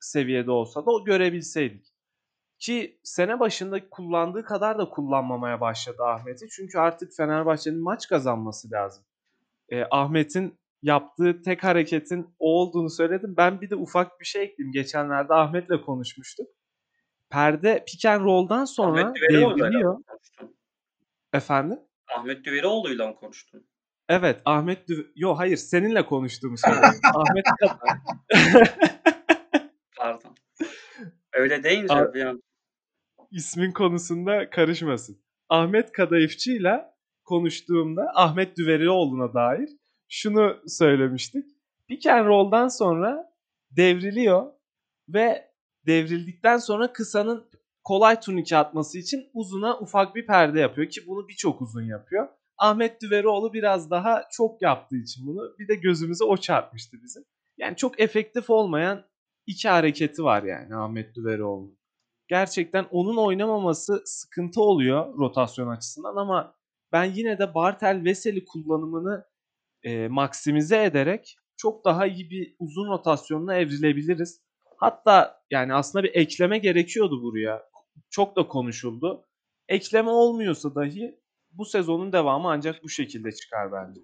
seviyede 0.00 0.50
olsa 0.50 0.86
da 0.86 0.90
o 0.90 1.04
görebilseydik. 1.04 1.86
Ki 2.58 3.00
sene 3.02 3.40
başında 3.40 3.88
kullandığı 3.88 4.44
kadar 4.44 4.78
da 4.78 4.88
kullanmamaya 4.88 5.60
başladı 5.60 6.02
Ahmet'i. 6.02 6.48
Çünkü 6.48 6.78
artık 6.78 7.12
Fenerbahçe'nin 7.16 7.82
maç 7.82 8.08
kazanması 8.08 8.70
lazım. 8.70 9.04
E, 9.68 9.84
Ahmet'in 9.90 10.58
yaptığı 10.82 11.42
tek 11.42 11.64
hareketin 11.64 12.34
o 12.38 12.60
olduğunu 12.60 12.90
söyledim. 12.90 13.34
Ben 13.36 13.60
bir 13.60 13.70
de 13.70 13.76
ufak 13.76 14.20
bir 14.20 14.24
şey 14.24 14.42
ekleyeyim. 14.42 14.72
Geçenlerde 14.72 15.34
Ahmet'le 15.34 15.84
konuşmuştuk. 15.86 16.46
Perde 17.30 17.84
pick 17.86 18.04
and 18.04 18.24
roll'dan 18.24 18.64
sonra 18.64 19.14
devriliyor. 19.14 19.98
Efendim? 21.32 21.78
Ahmet 22.16 22.44
Düverioğlu'yla 22.44 23.08
mı 23.08 23.16
konuştun? 23.16 23.68
Evet 24.08 24.42
Ahmet 24.44 24.88
Dü... 24.88 25.12
Yo 25.16 25.34
hayır 25.34 25.56
seninle 25.56 26.06
konuştuğumu 26.06 26.56
söyledim. 26.58 27.00
Ahmet 27.14 27.46
Pardon. 29.96 30.34
Öyle 31.32 31.62
deyince 31.62 31.94
A- 31.94 32.14
bir 32.14 32.24
an... 32.24 32.42
İsmin 33.30 33.72
konusunda 33.72 34.50
karışmasın. 34.50 35.18
Ahmet 35.48 35.92
Kadayıfçı 35.92 36.52
ile 36.52 36.84
konuştuğumda 37.24 38.12
Ahmet 38.14 38.56
Düverioğlu'na 38.56 39.34
dair 39.34 39.68
şunu 40.08 40.56
söylemiştik. 40.66 41.44
Pick 41.88 42.06
and 42.06 42.26
roll'dan 42.26 42.68
sonra 42.68 43.32
devriliyor 43.70 44.52
ve 45.08 45.52
devrildikten 45.86 46.56
sonra 46.56 46.92
kısanın 46.92 47.50
kolay 47.84 48.20
turnike 48.20 48.56
atması 48.56 48.98
için 48.98 49.30
uzuna 49.34 49.78
ufak 49.78 50.14
bir 50.14 50.26
perde 50.26 50.60
yapıyor 50.60 50.88
ki 50.88 51.00
bunu 51.06 51.28
birçok 51.28 51.62
uzun 51.62 51.82
yapıyor. 51.82 52.28
Ahmet 52.58 53.02
Düverioğlu 53.02 53.52
biraz 53.52 53.90
daha 53.90 54.24
çok 54.32 54.62
yaptığı 54.62 54.96
için 54.96 55.26
bunu 55.26 55.54
bir 55.58 55.68
de 55.68 55.74
gözümüze 55.74 56.24
o 56.24 56.36
çarpmıştı 56.36 56.96
bizim. 57.02 57.24
Yani 57.58 57.76
çok 57.76 58.00
efektif 58.00 58.50
olmayan 58.50 59.04
iki 59.46 59.68
hareketi 59.68 60.24
var 60.24 60.42
yani 60.42 60.76
Ahmet 60.76 61.16
Düverioğlu'nun. 61.16 61.78
Gerçekten 62.28 62.86
onun 62.90 63.16
oynamaması 63.16 64.02
sıkıntı 64.04 64.60
oluyor 64.60 65.18
rotasyon 65.18 65.68
açısından 65.68 66.16
ama 66.16 66.54
ben 66.92 67.04
yine 67.04 67.38
de 67.38 67.54
Bartel 67.54 68.04
Veseli 68.04 68.44
kullanımını 68.44 69.24
e, 69.82 70.08
maksimize 70.08 70.84
ederek 70.84 71.36
çok 71.56 71.84
daha 71.84 72.06
iyi 72.06 72.30
bir 72.30 72.56
uzun 72.58 72.88
rotasyonla 72.88 73.54
evrilebiliriz. 73.54 74.40
Hatta 74.76 75.42
yani 75.50 75.74
aslında 75.74 76.04
bir 76.04 76.14
ekleme 76.14 76.58
gerekiyordu 76.58 77.22
buraya. 77.22 77.62
Çok 78.10 78.36
da 78.36 78.46
konuşuldu. 78.46 79.26
Ekleme 79.68 80.10
olmuyorsa 80.10 80.74
dahi 80.74 81.20
bu 81.58 81.64
sezonun 81.64 82.12
devamı 82.12 82.48
ancak 82.48 82.82
bu 82.82 82.88
şekilde 82.88 83.32
çıkar 83.32 83.72
bence. 83.72 84.00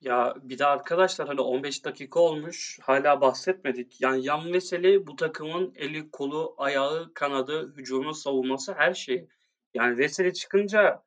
Ya 0.00 0.34
bir 0.42 0.58
de 0.58 0.66
arkadaşlar 0.66 1.28
hani 1.28 1.40
15 1.40 1.84
dakika 1.84 2.20
olmuş 2.20 2.78
hala 2.82 3.20
bahsetmedik. 3.20 4.00
Yani 4.00 4.26
Yan 4.26 4.52
Veseli 4.52 5.06
bu 5.06 5.16
takımın 5.16 5.72
eli, 5.76 6.10
kolu, 6.10 6.54
ayağı, 6.58 7.14
kanadı, 7.14 7.74
hücumu, 7.76 8.14
savunması 8.14 8.74
her 8.74 8.94
şey. 8.94 9.28
Yani 9.74 9.98
Veseli 9.98 10.34
çıkınca 10.34 11.02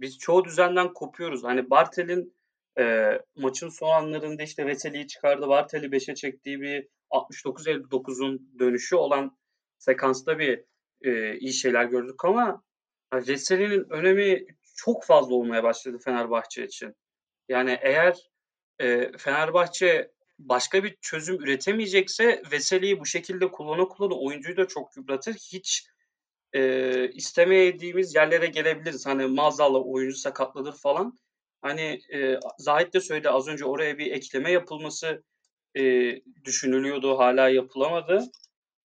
biz 0.00 0.18
çoğu 0.18 0.44
düzenden 0.44 0.92
kopuyoruz. 0.92 1.44
Hani 1.44 1.70
Bartel'in 1.70 2.34
e, 2.78 3.12
maçın 3.36 3.68
son 3.68 3.90
anlarında 3.90 4.42
işte 4.42 4.66
Veseli'yi 4.66 5.06
çıkardı. 5.06 5.48
Bartel'i 5.48 5.86
5'e 5.86 6.14
çektiği 6.14 6.60
bir 6.60 6.88
69-59'un 7.10 8.50
dönüşü 8.58 8.96
olan 8.96 9.36
sekansta 9.78 10.38
bir 10.38 10.64
e, 11.02 11.38
iyi 11.38 11.52
şeyler 11.52 11.84
gördük 11.84 12.24
ama 12.24 12.62
Veseli'nin 13.14 13.90
önemi 13.90 14.46
çok 14.76 15.04
fazla 15.04 15.34
olmaya 15.34 15.62
başladı 15.62 15.98
Fenerbahçe 16.04 16.64
için. 16.64 16.94
Yani 17.48 17.78
eğer 17.82 18.16
e, 18.78 19.12
Fenerbahçe 19.18 20.10
başka 20.38 20.84
bir 20.84 20.96
çözüm 21.00 21.42
üretemeyecekse 21.42 22.42
Veseli'yi 22.52 23.00
bu 23.00 23.06
şekilde 23.06 23.50
kullanı 23.50 23.88
kullanı 23.88 24.20
oyuncuyu 24.20 24.56
da 24.56 24.68
çok 24.68 24.96
yıpratır. 24.96 25.34
Hiç 25.34 25.86
e, 26.52 27.10
istemediğimiz 27.10 28.14
yerlere 28.14 28.46
gelebiliriz. 28.46 29.06
Hani 29.06 29.26
maazallah 29.26 29.80
oyuncu 29.84 30.16
sakatlanır 30.16 30.72
falan. 30.72 31.18
Hani 31.62 32.00
e, 32.12 32.40
Zahit 32.58 32.94
de 32.94 33.00
söyledi 33.00 33.30
az 33.30 33.48
önce 33.48 33.64
oraya 33.64 33.98
bir 33.98 34.12
ekleme 34.12 34.52
yapılması 34.52 35.22
e, 35.76 35.82
düşünülüyordu. 36.44 37.18
Hala 37.18 37.48
yapılamadı. 37.48 38.24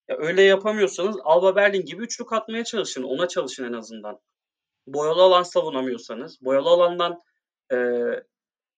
Ya 0.07 0.17
öyle 0.17 0.41
yapamıyorsanız 0.41 1.17
Alba 1.23 1.55
Berlin 1.55 1.85
gibi 1.85 2.03
üçlük 2.03 2.33
atmaya 2.33 2.63
çalışın. 2.63 3.03
Ona 3.03 3.27
çalışın 3.27 3.63
en 3.63 3.73
azından. 3.73 4.19
Boyalı 4.87 5.21
alan 5.21 5.43
savunamıyorsanız, 5.43 6.41
boyalı 6.41 6.69
alandan 6.69 7.21
e, 7.73 7.77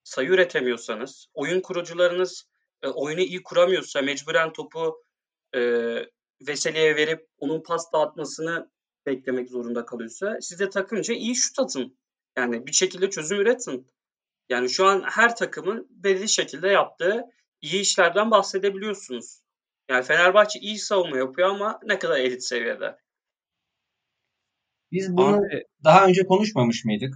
sayı 0.03 0.29
üretemiyorsanız, 0.29 1.27
oyun 1.33 1.61
kurucularınız 1.61 2.47
e, 2.81 2.87
oyunu 2.87 3.19
iyi 3.19 3.43
kuramıyorsa, 3.43 4.01
mecburen 4.01 4.53
topu 4.53 5.03
e, 5.55 5.59
Veseli'ye 6.47 6.95
verip 6.95 7.27
onun 7.37 7.63
pas 7.63 7.93
dağıtmasını 7.93 8.71
beklemek 9.05 9.49
zorunda 9.49 9.85
kalıyorsa, 9.85 10.37
siz 10.41 10.59
de 10.59 10.69
takımca 10.69 11.13
iyi 11.13 11.35
şut 11.35 11.59
atın. 11.59 11.97
Yani 12.37 12.67
bir 12.67 12.71
şekilde 12.71 13.09
çözüm 13.09 13.39
üretin. 13.39 13.87
Yani 14.49 14.69
şu 14.69 14.85
an 14.85 15.01
her 15.01 15.35
takımın 15.35 15.87
belli 15.89 16.29
şekilde 16.29 16.67
yaptığı 16.67 17.23
iyi 17.61 17.81
işlerden 17.81 18.31
bahsedebiliyorsunuz. 18.31 19.41
Yani 19.89 20.03
Fenerbahçe 20.03 20.59
iyi 20.59 20.79
savunma 20.79 21.17
yapıyor 21.17 21.49
ama 21.49 21.79
ne 21.83 21.99
kadar 21.99 22.17
elit 22.17 22.43
seviyede. 22.43 22.97
Biz 24.93 25.17
bunu 25.17 25.35
Abi, 25.35 25.63
daha 25.83 26.05
önce 26.05 26.25
konuşmamış 26.25 26.85
mıydık? 26.85 27.13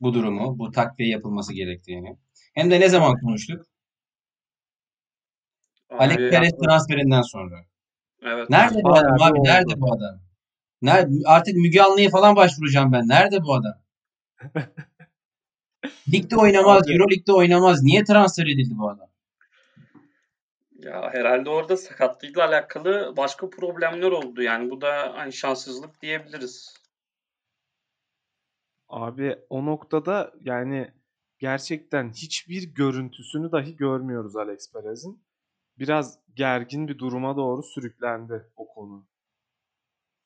Bu 0.00 0.14
durumu, 0.14 0.58
bu 0.58 0.70
takviye 0.70 1.08
yapılması 1.08 1.52
gerektiğini. 1.52 2.18
Hem 2.54 2.70
de 2.70 2.80
ne 2.80 2.88
zaman 2.88 3.20
konuştuk? 3.20 3.66
Abi, 5.90 5.98
Alex 5.98 6.16
Perez 6.30 6.52
transferinden 6.64 7.22
sonra. 7.22 7.64
Evet. 8.22 8.50
Nerede 8.50 8.82
bu 8.82 8.94
adam 8.94 9.22
abi? 9.22 9.38
Oldu. 9.38 9.48
Nerede 9.48 9.80
bu 9.80 9.92
adam? 9.92 10.20
Nerede? 10.82 11.14
Artık 11.26 11.56
Müge 11.56 11.80
Anlı'ya 11.80 12.10
falan 12.10 12.36
başvuracağım 12.36 12.92
ben. 12.92 13.08
Nerede 13.08 13.42
bu 13.42 13.54
adam? 13.54 13.74
Ligde 16.12 16.36
oynamaz, 16.36 16.82
abi. 16.82 16.92
Euro 16.92 17.10
Lig'de 17.10 17.32
oynamaz. 17.32 17.82
Niye 17.82 18.04
transfer 18.04 18.46
edildi 18.46 18.74
bu 18.78 18.90
adam? 18.90 19.08
Ya 20.78 21.10
herhalde 21.12 21.50
orada 21.50 21.76
sakatlığıyla 21.76 22.48
alakalı 22.48 23.14
başka 23.16 23.50
problemler 23.50 24.10
oldu. 24.10 24.42
Yani 24.42 24.70
bu 24.70 24.80
da 24.80 25.12
hani 25.16 25.32
şanssızlık 25.32 26.02
diyebiliriz. 26.02 26.85
Abi 28.88 29.36
o 29.50 29.66
noktada 29.66 30.32
yani 30.40 30.90
gerçekten 31.38 32.10
hiçbir 32.10 32.74
görüntüsünü 32.74 33.52
dahi 33.52 33.76
görmüyoruz 33.76 34.36
Alex 34.36 34.72
Perez'in. 34.72 35.24
Biraz 35.78 36.18
gergin 36.34 36.88
bir 36.88 36.98
duruma 36.98 37.36
doğru 37.36 37.62
sürüklendi 37.62 38.42
o 38.56 38.68
konu. 38.68 39.06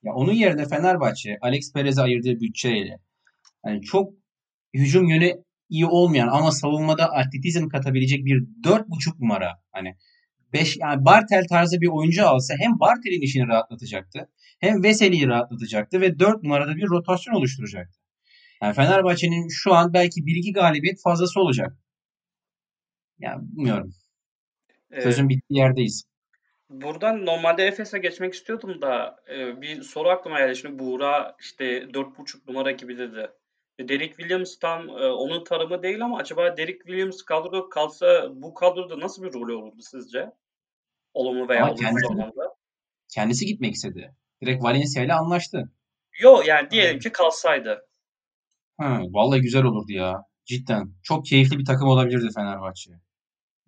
Ya 0.02 0.14
onun 0.14 0.32
yerine 0.32 0.68
Fenerbahçe 0.68 1.38
Alex 1.40 1.72
Perez'e 1.72 2.02
ayırdığı 2.02 2.40
bütçeyle 2.40 3.00
yani 3.66 3.82
çok 3.82 4.14
hücum 4.74 5.08
yönü 5.08 5.44
iyi 5.68 5.86
olmayan 5.86 6.28
ama 6.28 6.52
savunmada 6.52 7.12
atletizm 7.12 7.68
katabilecek 7.68 8.24
bir 8.24 8.40
4.5 8.64 9.20
numara 9.20 9.62
hani 9.72 9.96
5 10.52 10.76
yani 10.76 11.04
Bartel 11.04 11.46
tarzı 11.48 11.80
bir 11.80 11.88
oyuncu 11.88 12.26
alsa 12.26 12.54
hem 12.58 12.80
Bartel'in 12.80 13.20
işini 13.20 13.46
rahatlatacaktı 13.48 14.28
hem 14.60 14.82
Veseli'yi 14.82 15.26
rahatlatacaktı 15.26 16.00
ve 16.00 16.18
4 16.18 16.42
numarada 16.42 16.76
bir 16.76 16.88
rotasyon 16.88 17.34
oluşturacaktı. 17.34 18.00
Yani 18.62 18.74
Fenerbahçe'nin 18.74 19.48
şu 19.48 19.74
an 19.74 19.92
belki 19.92 20.20
1-2 20.20 20.52
galibiyet 20.52 21.02
fazlası 21.02 21.40
olacak. 21.40 21.72
Yani 23.18 23.42
bilmiyorum. 23.42 23.94
Sözün 25.02 25.28
bittiği 25.28 25.60
yerdeyiz. 25.60 26.04
Buradan 26.70 27.26
normalde 27.26 27.66
Efes'e 27.66 27.98
geçmek 27.98 28.34
istiyordum 28.34 28.82
da 28.82 29.16
e, 29.28 29.60
bir 29.62 29.82
soru 29.82 30.08
aklıma 30.08 30.38
geldi. 30.38 30.56
Şimdi 30.56 30.78
Buğra 30.78 31.36
işte 31.40 31.64
4.5 31.64 32.48
numara 32.48 32.70
gibi 32.70 32.98
dedi. 32.98 33.30
E, 33.78 33.88
Derek 33.88 34.16
Williams 34.16 34.58
tam 34.58 34.88
e, 34.88 35.06
onun 35.06 35.44
tarımı 35.44 35.82
değil 35.82 36.04
ama 36.04 36.18
acaba 36.18 36.56
Derek 36.56 36.78
Williams 36.86 37.22
kadroda 37.22 37.68
kalsa 37.68 38.28
bu 38.34 38.54
kadroda 38.54 39.00
nasıl 39.00 39.22
bir 39.22 39.32
rol 39.32 39.48
olurdu 39.48 39.80
sizce? 39.80 40.30
Olumlu 41.14 41.48
veya 41.48 41.66
olumsuz 41.66 41.86
kendisi, 41.86 42.06
anlamda. 42.06 42.54
Kendisi 43.14 43.46
gitmek 43.46 43.74
istedi. 43.74 44.14
Direkt 44.42 44.62
Valencia 44.64 45.04
ile 45.04 45.14
anlaştı. 45.14 45.70
Yo 46.20 46.42
yani 46.46 46.70
diyelim 46.70 46.98
ki 46.98 47.12
kalsaydı. 47.12 47.89
Ha, 48.80 49.02
vallahi 49.10 49.40
güzel 49.40 49.64
olurdu 49.64 49.92
ya. 49.92 50.22
Cidden. 50.44 50.92
Çok 51.02 51.26
keyifli 51.26 51.58
bir 51.58 51.64
takım 51.64 51.88
olabilirdi 51.88 52.28
Fenerbahçe. 52.34 52.90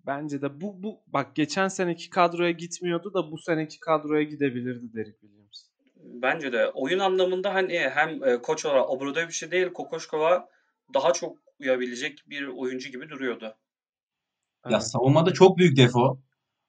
Bence 0.05 0.41
de 0.41 0.61
bu 0.61 0.83
bu 0.83 1.01
bak 1.07 1.35
geçen 1.35 1.67
seneki 1.67 2.09
kadroya 2.09 2.51
gitmiyordu 2.51 3.13
da 3.13 3.31
bu 3.31 3.37
seneki 3.37 3.79
kadroya 3.79 4.23
gidebilirdi 4.23 4.93
Derek 4.93 5.19
Williams. 5.19 5.69
Bence 5.95 6.53
de 6.53 6.69
oyun 6.69 6.99
anlamında 6.99 7.53
hani 7.53 7.79
hem 7.79 8.23
e, 8.23 8.41
koç 8.41 8.65
olarak 8.65 9.33
şey 9.33 9.51
değil 9.51 9.73
Kokoşkova 9.73 10.47
daha 10.93 11.13
çok 11.13 11.37
uyabilecek 11.59 12.19
bir 12.27 12.47
oyuncu 12.47 12.89
gibi 12.89 13.09
duruyordu. 13.09 13.45
Ya 13.45 13.55
evet. 14.65 14.83
savunmada 14.83 15.33
çok 15.33 15.57
büyük 15.57 15.77
defo. 15.77 16.19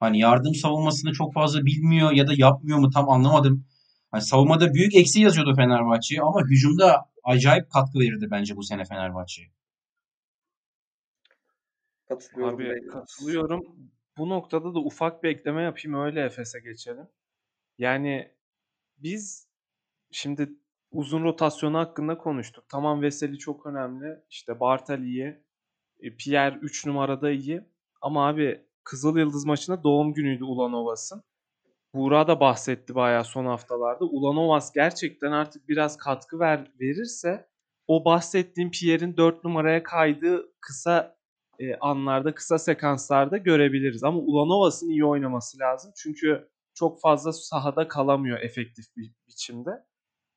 Hani 0.00 0.18
yardım 0.18 0.54
savunmasını 0.54 1.12
çok 1.12 1.34
fazla 1.34 1.64
bilmiyor 1.64 2.12
ya 2.12 2.26
da 2.26 2.32
yapmıyor 2.36 2.78
mu 2.78 2.90
tam 2.90 3.10
anlamadım. 3.10 3.66
Hani 4.10 4.22
savunmada 4.22 4.74
büyük 4.74 4.94
eksi 4.94 5.20
yazıyordu 5.20 5.54
Fenerbahçe 5.56 6.20
ama 6.20 6.40
hücumda 6.40 7.13
acayip 7.24 7.70
katkı 7.70 7.98
verirdi 7.98 8.28
bence 8.30 8.56
bu 8.56 8.62
sene 8.62 8.84
Fenerbahçe. 8.84 9.42
Katılıyorum. 12.08 12.60
Abi 12.60 12.86
katılıyorum. 12.86 13.62
Bu 14.18 14.28
noktada 14.28 14.74
da 14.74 14.78
ufak 14.78 15.22
bir 15.22 15.28
ekleme 15.28 15.62
yapayım 15.62 16.00
öyle 16.00 16.24
Efes'e 16.24 16.60
geçelim. 16.60 17.08
Yani 17.78 18.34
biz 18.98 19.48
şimdi 20.10 20.52
uzun 20.90 21.24
rotasyonu 21.24 21.78
hakkında 21.78 22.18
konuştuk. 22.18 22.64
Tamam 22.68 23.02
Veseli 23.02 23.38
çok 23.38 23.66
önemli. 23.66 24.22
İşte 24.30 24.60
Bartel 24.60 25.02
iyi. 25.02 25.44
E, 26.00 26.16
Pierre 26.16 26.56
3 26.56 26.86
numarada 26.86 27.30
iyi. 27.30 27.62
Ama 28.00 28.28
abi 28.28 28.66
Kızıl 28.84 29.18
Yıldız 29.18 29.44
maçında 29.44 29.82
doğum 29.84 30.14
günüydü 30.14 30.44
Ulanovas'ın. 30.44 31.22
Buğra 31.94 32.28
da 32.28 32.40
bahsetti 32.40 32.94
bayağı 32.94 33.24
son 33.24 33.46
haftalarda. 33.46 34.04
Ulanovas 34.04 34.72
gerçekten 34.72 35.32
artık 35.32 35.68
biraz 35.68 35.96
katkı 35.96 36.38
ver, 36.38 36.70
verirse 36.80 37.48
o 37.86 38.04
bahsettiğim 38.04 38.70
Pierre'in 38.70 39.16
4 39.16 39.44
numaraya 39.44 39.82
kaydığı 39.82 40.52
kısa 40.60 41.16
e, 41.58 41.74
anlarda, 41.74 42.34
kısa 42.34 42.58
sekanslarda 42.58 43.36
görebiliriz. 43.36 44.04
Ama 44.04 44.18
Ulanovas'ın 44.18 44.88
iyi 44.88 45.04
oynaması 45.04 45.58
lazım. 45.58 45.92
Çünkü 45.96 46.48
çok 46.74 47.00
fazla 47.00 47.32
sahada 47.32 47.88
kalamıyor 47.88 48.40
efektif 48.40 48.84
bir 48.96 49.12
biçimde. 49.28 49.70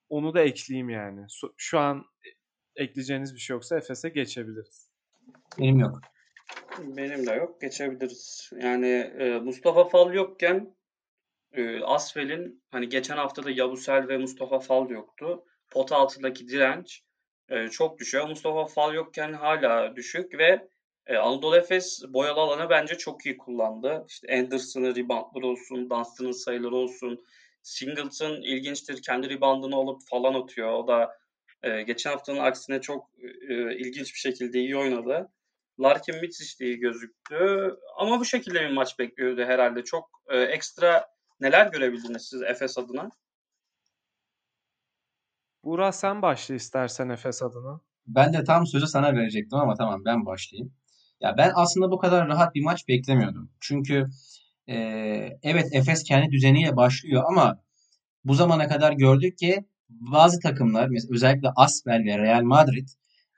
Onu 0.09 0.33
da 0.33 0.41
ekleyeyim 0.41 0.89
yani. 0.89 1.25
Şu 1.57 1.79
an 1.79 2.03
ekleyeceğiniz 2.75 3.33
bir 3.33 3.39
şey 3.39 3.53
yoksa 3.53 3.77
Efes'e 3.77 4.09
geçebiliriz. 4.09 4.91
Benim 5.59 5.79
yok. 5.79 6.01
Benim 6.79 7.27
de 7.27 7.31
yok. 7.31 7.61
Geçebiliriz. 7.61 8.49
Yani 8.61 8.87
e, 9.19 9.39
Mustafa 9.39 9.89
Fal 9.89 10.13
yokken 10.13 10.75
e, 11.53 11.81
Asfel'in 11.81 12.63
hani 12.71 12.89
geçen 12.89 13.17
hafta 13.17 13.43
da 13.43 13.51
Yabusel 13.51 14.07
ve 14.07 14.17
Mustafa 14.17 14.59
Fal 14.59 14.89
yoktu. 14.89 15.43
Pot 15.69 15.91
altındaki 15.91 16.47
direnç 16.47 17.01
e, 17.49 17.67
çok 17.67 17.99
düşüyor. 17.99 18.27
Mustafa 18.27 18.65
Fal 18.65 18.93
yokken 18.93 19.33
hala 19.33 19.95
düşük 19.95 20.37
ve 20.37 20.67
e, 21.07 21.17
Anadolu 21.17 21.57
Efes 21.57 22.03
boyalı 22.07 22.39
alanı 22.39 22.69
bence 22.69 22.97
çok 22.97 23.25
iyi 23.25 23.37
kullandı. 23.37 24.05
İşte 24.07 24.37
Anderson'ın 24.39 24.95
reboundları 24.95 25.47
olsun, 25.47 25.89
Dunstan'ın 25.89 26.31
sayıları 26.31 26.75
olsun. 26.75 27.25
Singleton 27.63 28.41
ilginçtir. 28.41 29.01
Kendi 29.01 29.29
reboundını 29.29 29.75
alıp 29.75 30.01
falan 30.09 30.33
atıyor. 30.33 30.71
O 30.71 30.87
da 30.87 31.17
e, 31.63 31.81
geçen 31.81 32.11
haftanın 32.11 32.39
aksine 32.39 32.81
çok 32.81 33.09
e, 33.49 33.75
ilginç 33.77 34.13
bir 34.13 34.19
şekilde 34.19 34.59
iyi 34.59 34.77
oynadı. 34.77 35.29
Larkin 35.79 36.15
Mitsic 36.15 36.59
de 36.59 36.65
iyi 36.65 36.79
gözüktü. 36.79 37.71
Ama 37.97 38.19
bu 38.19 38.25
şekilde 38.25 38.61
bir 38.61 38.73
maç 38.73 38.99
bekliyordu 38.99 39.45
herhalde. 39.45 39.83
Çok 39.83 40.09
ekstra 40.29 41.16
Neler 41.39 41.67
görebildiniz 41.67 42.21
siz 42.29 42.41
Efes 42.41 42.77
adına? 42.77 43.09
Buğra 45.63 45.91
sen 45.91 46.21
başla 46.21 46.55
istersen 46.55 47.09
Efes 47.09 47.43
adına. 47.43 47.81
Ben 48.07 48.33
de 48.33 48.43
tam 48.43 48.67
sözü 48.67 48.87
sana 48.87 49.15
verecektim 49.15 49.59
ama 49.59 49.75
tamam 49.75 50.05
ben 50.05 50.25
başlayayım. 50.25 50.73
Ya 51.21 51.37
ben 51.37 51.51
aslında 51.55 51.91
bu 51.91 51.97
kadar 51.97 52.27
rahat 52.27 52.55
bir 52.55 52.63
maç 52.63 52.87
beklemiyordum. 52.87 53.51
Çünkü 53.59 54.07
e, 54.67 54.75
evet 55.43 55.67
Efes 55.71 56.03
kendi 56.03 56.31
düzeniyle 56.31 56.75
başlıyor 56.75 57.23
ama 57.27 57.63
bu 58.23 58.33
zamana 58.33 58.67
kadar 58.67 58.91
gördük 58.91 59.37
ki 59.37 59.65
bazı 59.89 60.39
takımlar 60.39 60.87
mesela 60.87 61.15
özellikle 61.15 61.49
Asvel 61.55 62.05
ve 62.05 62.17
Real 62.17 62.43
Madrid 62.43 62.87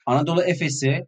Anadolu 0.06 0.44
Efes'i 0.44 1.08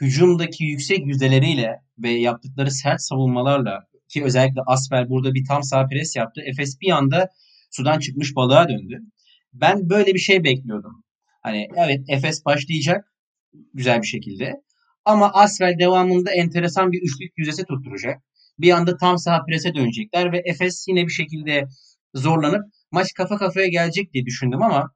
hücumdaki 0.00 0.64
yüksek 0.64 1.06
yüzdeleriyle 1.06 1.82
ve 1.98 2.10
yaptıkları 2.10 2.70
sert 2.70 3.02
savunmalarla 3.02 3.88
ki 4.08 4.24
özellikle 4.24 4.60
Asvel 4.66 5.08
burada 5.08 5.34
bir 5.34 5.44
tam 5.48 5.62
sağ 5.62 5.86
pres 5.86 6.16
yaptı. 6.16 6.40
Efes 6.46 6.80
bir 6.80 6.90
anda 6.90 7.28
sudan 7.70 7.98
çıkmış 7.98 8.36
balığa 8.36 8.68
döndü. 8.68 9.00
Ben 9.52 9.90
böyle 9.90 10.14
bir 10.14 10.18
şey 10.18 10.44
bekliyordum. 10.44 11.04
Hani 11.42 11.68
evet 11.76 12.00
Efes 12.08 12.44
başlayacak 12.44 13.12
güzel 13.74 14.02
bir 14.02 14.06
şekilde. 14.06 14.52
Ama 15.04 15.32
Asvel 15.32 15.78
devamında 15.78 16.32
enteresan 16.32 16.92
bir 16.92 17.02
üçlük 17.02 17.32
yüzesi 17.38 17.64
tutturacak. 17.64 18.22
Bir 18.58 18.72
anda 18.72 18.96
tam 18.96 19.18
saha 19.18 19.44
prese 19.48 19.74
dönecekler 19.74 20.32
ve 20.32 20.42
Efes 20.44 20.84
yine 20.88 21.06
bir 21.06 21.12
şekilde 21.12 21.64
zorlanıp 22.14 22.62
maç 22.92 23.12
kafa 23.14 23.36
kafaya 23.36 23.66
gelecek 23.66 24.12
diye 24.12 24.24
düşündüm 24.24 24.62
ama 24.62 24.90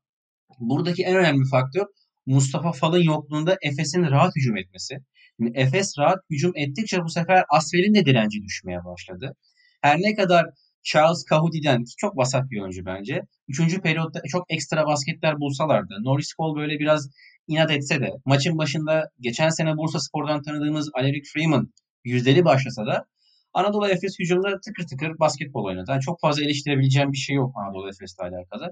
buradaki 0.61 1.03
en 1.03 1.16
önemli 1.16 1.48
faktör 1.51 1.87
Mustafa 2.27 2.72
Fal'ın 2.72 3.03
yokluğunda 3.03 3.57
Efes'in 3.62 4.03
rahat 4.03 4.37
hücum 4.37 4.57
etmesi. 4.57 4.94
Şimdi 5.37 5.59
Efes 5.59 5.99
rahat 5.99 6.18
hücum 6.31 6.53
ettikçe 6.57 7.05
bu 7.05 7.09
sefer 7.09 7.45
Asvel'in 7.49 7.95
de 7.95 8.07
direnci 8.07 8.42
düşmeye 8.42 8.85
başladı. 8.85 9.37
Her 9.83 9.99
ne 9.99 10.14
kadar 10.14 10.47
Charles 10.83 11.25
Cahudi'den 11.31 11.85
ki 11.85 11.95
çok 11.99 12.16
vasat 12.16 12.51
bir 12.51 12.61
oyuncu 12.61 12.87
bence. 12.87 13.23
Üçüncü 13.49 13.81
periyotta 13.81 14.21
çok 14.29 14.45
ekstra 14.51 14.87
basketler 14.87 15.40
bulsalardı. 15.40 15.95
Norris 16.03 16.35
Cole 16.37 16.61
böyle 16.61 16.79
biraz 16.79 17.11
inat 17.47 17.71
etse 17.71 18.01
de 18.01 18.11
maçın 18.25 18.59
başında 18.59 19.11
geçen 19.21 19.49
sene 19.49 19.77
Bursa 19.77 20.01
Spor'dan 20.01 20.42
tanıdığımız 20.42 20.90
Aleric 20.95 21.31
Freeman 21.35 21.73
yüzdeli 22.05 22.45
başlasa 22.45 22.87
da 22.87 23.07
Anadolu 23.55 23.88
Efes 23.88 24.18
hücumda 24.18 24.61
tıkır 24.61 24.87
tıkır 24.87 25.18
basketbol 25.18 25.64
oynadı. 25.64 25.90
Yani 25.90 26.01
çok 26.01 26.21
fazla 26.21 26.45
eleştirebileceğim 26.45 27.12
bir 27.12 27.16
şey 27.16 27.37
yok 27.37 27.55
Anadolu 27.57 27.88
Efes'le 27.88 28.21
alakalı. 28.21 28.71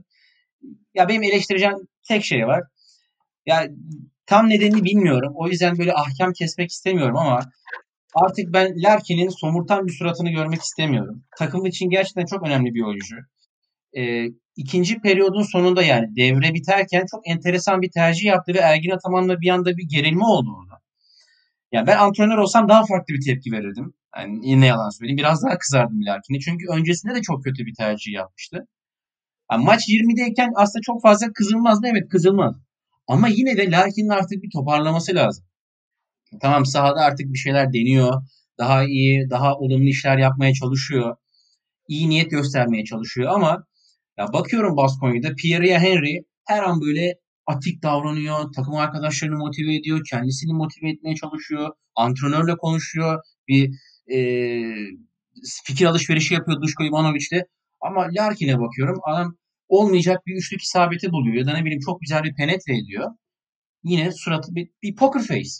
Ya 0.94 1.08
benim 1.08 1.22
eleştireceğim 1.22 1.76
tek 2.08 2.24
şey 2.24 2.46
var. 2.46 2.62
Ya 3.50 3.68
tam 4.26 4.48
nedenini 4.48 4.84
bilmiyorum. 4.84 5.32
O 5.36 5.48
yüzden 5.48 5.78
böyle 5.78 5.92
ahkam 5.94 6.32
kesmek 6.32 6.70
istemiyorum 6.70 7.16
ama 7.16 7.40
artık 8.14 8.52
ben 8.52 8.82
Larkin'in 8.82 9.28
somurtan 9.28 9.86
bir 9.86 9.92
suratını 9.92 10.30
görmek 10.30 10.62
istemiyorum. 10.62 11.24
Takım 11.38 11.66
için 11.66 11.90
gerçekten 11.90 12.26
çok 12.26 12.46
önemli 12.46 12.74
bir 12.74 12.82
oyuncu. 12.82 13.16
Ee, 13.96 14.26
ikinci 14.56 15.00
periyodun 15.00 15.42
sonunda 15.42 15.82
yani 15.82 16.16
devre 16.16 16.54
biterken 16.54 17.04
çok 17.10 17.28
enteresan 17.28 17.82
bir 17.82 17.90
tercih 17.90 18.24
yaptı 18.24 18.54
ve 18.54 18.58
Ergin 18.58 18.90
Ataman'la 18.90 19.40
bir 19.40 19.50
anda 19.50 19.76
bir 19.76 19.88
gerilme 19.88 20.24
oldu 20.24 20.48
orada. 20.58 20.80
Yani 21.72 21.86
ben 21.86 21.98
antrenör 21.98 22.38
olsam 22.38 22.68
daha 22.68 22.86
farklı 22.86 23.14
bir 23.14 23.24
tepki 23.26 23.52
verirdim. 23.52 23.94
Yani 24.16 24.60
ne 24.60 24.66
yalan 24.66 24.98
söyleyeyim. 24.98 25.18
Biraz 25.18 25.42
daha 25.44 25.58
kızardım 25.58 26.06
Larkin'e. 26.06 26.38
Çünkü 26.38 26.66
öncesinde 26.72 27.14
de 27.14 27.22
çok 27.22 27.44
kötü 27.44 27.66
bir 27.66 27.74
tercih 27.74 28.12
yapmıştı. 28.12 28.66
Yani 29.52 29.64
maç 29.64 29.88
20'deyken 29.88 30.50
aslında 30.56 30.82
çok 30.82 31.02
fazla 31.02 31.32
kızılmaz 31.32 31.80
mı? 31.80 31.88
Evet 31.88 32.08
kızılmaz. 32.08 32.54
Ama 33.08 33.28
yine 33.28 33.56
de 33.56 33.70
Larkin'in 33.70 34.08
artık 34.08 34.42
bir 34.42 34.50
toparlaması 34.50 35.14
lazım. 35.14 35.44
Tamam 36.42 36.66
sahada 36.66 37.00
artık 37.00 37.26
bir 37.32 37.38
şeyler 37.38 37.72
deniyor. 37.72 38.22
Daha 38.58 38.84
iyi, 38.84 39.30
daha 39.30 39.54
olumlu 39.56 39.88
işler 39.88 40.18
yapmaya 40.18 40.54
çalışıyor. 40.54 41.16
İyi 41.88 42.08
niyet 42.08 42.30
göstermeye 42.30 42.84
çalışıyor 42.84 43.30
ama 43.34 43.64
ya 44.18 44.32
bakıyorum 44.32 44.76
Baskonya'da 44.76 45.34
Pierre 45.34 45.78
Henry 45.78 46.24
her 46.46 46.62
an 46.62 46.80
böyle 46.80 47.14
atik 47.46 47.82
davranıyor, 47.82 48.52
takım 48.56 48.74
arkadaşlarını 48.74 49.36
motive 49.36 49.74
ediyor, 49.74 50.00
kendisini 50.10 50.52
motive 50.52 50.90
etmeye 50.90 51.14
çalışıyor, 51.14 51.68
antrenörle 51.96 52.56
konuşuyor, 52.56 53.22
bir 53.48 53.70
e, 54.12 54.18
fikir 55.64 55.86
alışverişi 55.86 56.34
yapıyor 56.34 56.62
Duško 56.62 56.84
Ivanovic'le. 56.84 57.42
Ama 57.80 58.08
Larkin'e 58.18 58.60
bakıyorum 58.60 59.00
adam 59.04 59.36
olmayacak 59.70 60.26
bir 60.26 60.36
üçlük 60.36 60.62
isabeti 60.62 61.12
buluyor 61.12 61.36
ya 61.36 61.46
da 61.46 61.52
ne 61.56 61.64
bileyim 61.64 61.80
çok 61.86 62.00
güzel 62.00 62.22
bir 62.22 62.34
penetre 62.34 62.78
ediyor. 62.78 63.10
Yine 63.82 64.12
suratı 64.12 64.54
bir, 64.54 64.70
bir 64.82 64.96
poker 64.96 65.22
face. 65.22 65.50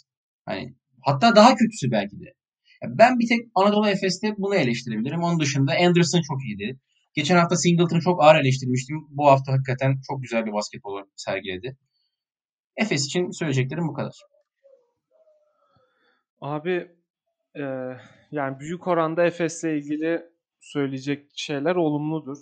Hani 0.45 0.75
hatta 1.01 1.35
daha 1.35 1.55
kötüsü 1.55 1.91
belki 1.91 2.19
de. 2.19 2.33
Ben 2.87 3.19
bir 3.19 3.27
tek 3.27 3.39
Anadolu 3.55 3.89
Efes'te 3.89 4.33
bunu 4.37 4.55
eleştirebilirim. 4.55 5.23
Onun 5.23 5.39
dışında 5.39 5.71
Anderson 5.85 6.21
çok 6.27 6.43
iyiydi. 6.45 6.79
Geçen 7.13 7.37
hafta 7.37 7.55
Singleton'ı 7.55 8.01
çok 8.01 8.23
ağır 8.23 8.35
eleştirmiştim. 8.35 8.97
Bu 9.09 9.27
hafta 9.27 9.53
hakikaten 9.53 9.95
çok 10.07 10.21
güzel 10.21 10.45
bir 10.45 10.53
basketbol 10.53 11.03
sergiledi. 11.15 11.77
Efes 12.77 13.05
için 13.05 13.31
söyleyeceklerim 13.31 13.87
bu 13.87 13.93
kadar. 13.93 14.13
Abi 16.41 16.91
e, 17.55 17.63
yani 18.31 18.59
büyük 18.59 18.87
oranda 18.87 19.25
Efes'le 19.25 19.63
ilgili 19.63 20.21
söyleyecek 20.59 21.31
şeyler 21.35 21.75
olumludur. 21.75 22.37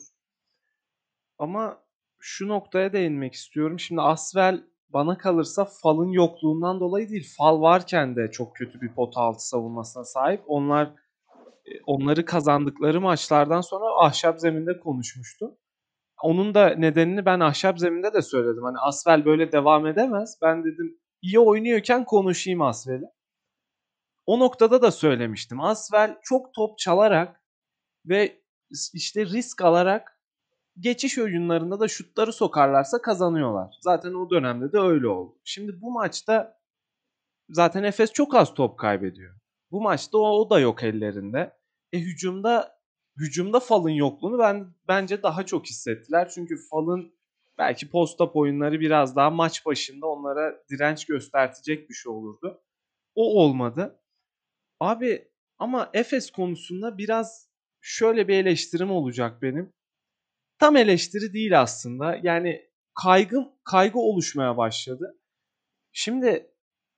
Ama 1.39 1.83
şu 2.19 2.47
noktaya 2.47 2.93
değinmek 2.93 3.33
istiyorum. 3.33 3.79
Şimdi 3.79 4.01
Asvel 4.01 4.63
bana 4.89 5.17
kalırsa 5.17 5.65
Fal'ın 5.65 6.11
yokluğundan 6.11 6.79
dolayı 6.79 7.09
değil. 7.09 7.33
Fal 7.37 7.61
varken 7.61 8.15
de 8.15 8.31
çok 8.31 8.55
kötü 8.55 8.81
bir 8.81 8.93
pot 8.93 9.17
altı 9.17 9.47
savunmasına 9.47 10.03
sahip. 10.03 10.43
Onlar 10.47 10.87
e, 11.65 11.71
onları 11.85 12.25
kazandıkları 12.25 13.01
maçlardan 13.01 13.61
sonra 13.61 14.05
ahşap 14.05 14.39
zeminde 14.39 14.79
konuşmuştu. 14.79 15.57
Onun 16.23 16.53
da 16.53 16.69
nedenini 16.69 17.25
ben 17.25 17.39
ahşap 17.39 17.79
zeminde 17.79 18.13
de 18.13 18.21
söyledim. 18.21 18.63
Hani 18.63 18.77
Asvel 18.77 19.25
böyle 19.25 19.51
devam 19.51 19.87
edemez. 19.87 20.37
Ben 20.41 20.63
dedim 20.63 20.99
iyi 21.21 21.39
oynuyorken 21.39 22.05
konuşayım 22.05 22.61
Asvel'i. 22.61 23.05
O 24.25 24.39
noktada 24.39 24.81
da 24.81 24.91
söylemiştim. 24.91 25.61
Asvel 25.61 26.17
çok 26.23 26.53
top 26.53 26.77
çalarak 26.77 27.43
ve 28.05 28.41
işte 28.93 29.25
risk 29.25 29.61
alarak 29.61 30.18
geçiş 30.79 31.17
oyunlarında 31.17 31.79
da 31.79 31.87
şutları 31.87 32.33
sokarlarsa 32.33 33.01
kazanıyorlar. 33.01 33.75
Zaten 33.81 34.13
o 34.13 34.29
dönemde 34.29 34.71
de 34.71 34.79
öyle 34.79 35.07
oldu. 35.07 35.35
Şimdi 35.43 35.81
bu 35.81 35.91
maçta 35.91 36.59
zaten 37.49 37.83
Efes 37.83 38.13
çok 38.13 38.35
az 38.35 38.53
top 38.53 38.79
kaybediyor. 38.79 39.35
Bu 39.71 39.81
maçta 39.81 40.17
o, 40.17 40.21
o 40.21 40.49
da 40.49 40.59
yok 40.59 40.83
ellerinde. 40.83 41.57
E 41.93 41.99
hücumda 41.99 42.79
hücumda 43.17 43.59
Fal'ın 43.59 43.89
yokluğunu 43.89 44.39
ben 44.39 44.73
bence 44.87 45.23
daha 45.23 45.45
çok 45.45 45.65
hissettiler. 45.65 46.29
Çünkü 46.29 46.57
Fal'ın 46.69 47.13
belki 47.57 47.89
post-up 47.89 48.31
oyunları 48.33 48.79
biraz 48.79 49.15
daha 49.15 49.29
maç 49.29 49.65
başında 49.65 50.07
onlara 50.07 50.63
direnç 50.69 51.05
göstertecek 51.05 51.89
bir 51.89 51.93
şey 51.93 52.11
olurdu. 52.11 52.61
O 53.15 53.41
olmadı. 53.43 53.99
Abi 54.79 55.27
ama 55.59 55.89
Efes 55.93 56.31
konusunda 56.31 56.97
biraz 56.97 57.49
şöyle 57.81 58.27
bir 58.27 58.33
eleştirim 58.33 58.91
olacak 58.91 59.41
benim. 59.41 59.73
Tam 60.59 60.75
eleştiri 60.75 61.33
değil 61.33 61.61
aslında. 61.61 62.19
Yani 62.23 62.69
kaygı 63.03 63.47
kaygı 63.63 63.99
oluşmaya 63.99 64.57
başladı. 64.57 65.19
Şimdi 65.91 66.51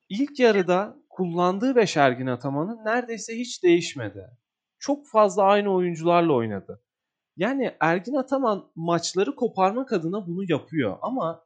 ilk 0.08 0.38
yarıda 0.40 0.96
kullandığı 1.08 1.76
beş 1.76 1.96
Ergin 1.96 2.26
Ataman'ın 2.26 2.84
neredeyse 2.84 3.38
hiç 3.38 3.62
değişmedi. 3.62 4.30
Çok 4.78 5.08
fazla 5.08 5.42
aynı 5.42 5.74
oyuncularla 5.74 6.32
oynadı. 6.32 6.82
Yani 7.36 7.76
Ergin 7.80 8.14
Ataman 8.14 8.72
maçları 8.74 9.34
koparmak 9.36 9.92
adına 9.92 10.26
bunu 10.26 10.44
yapıyor 10.48 10.98
ama 11.02 11.44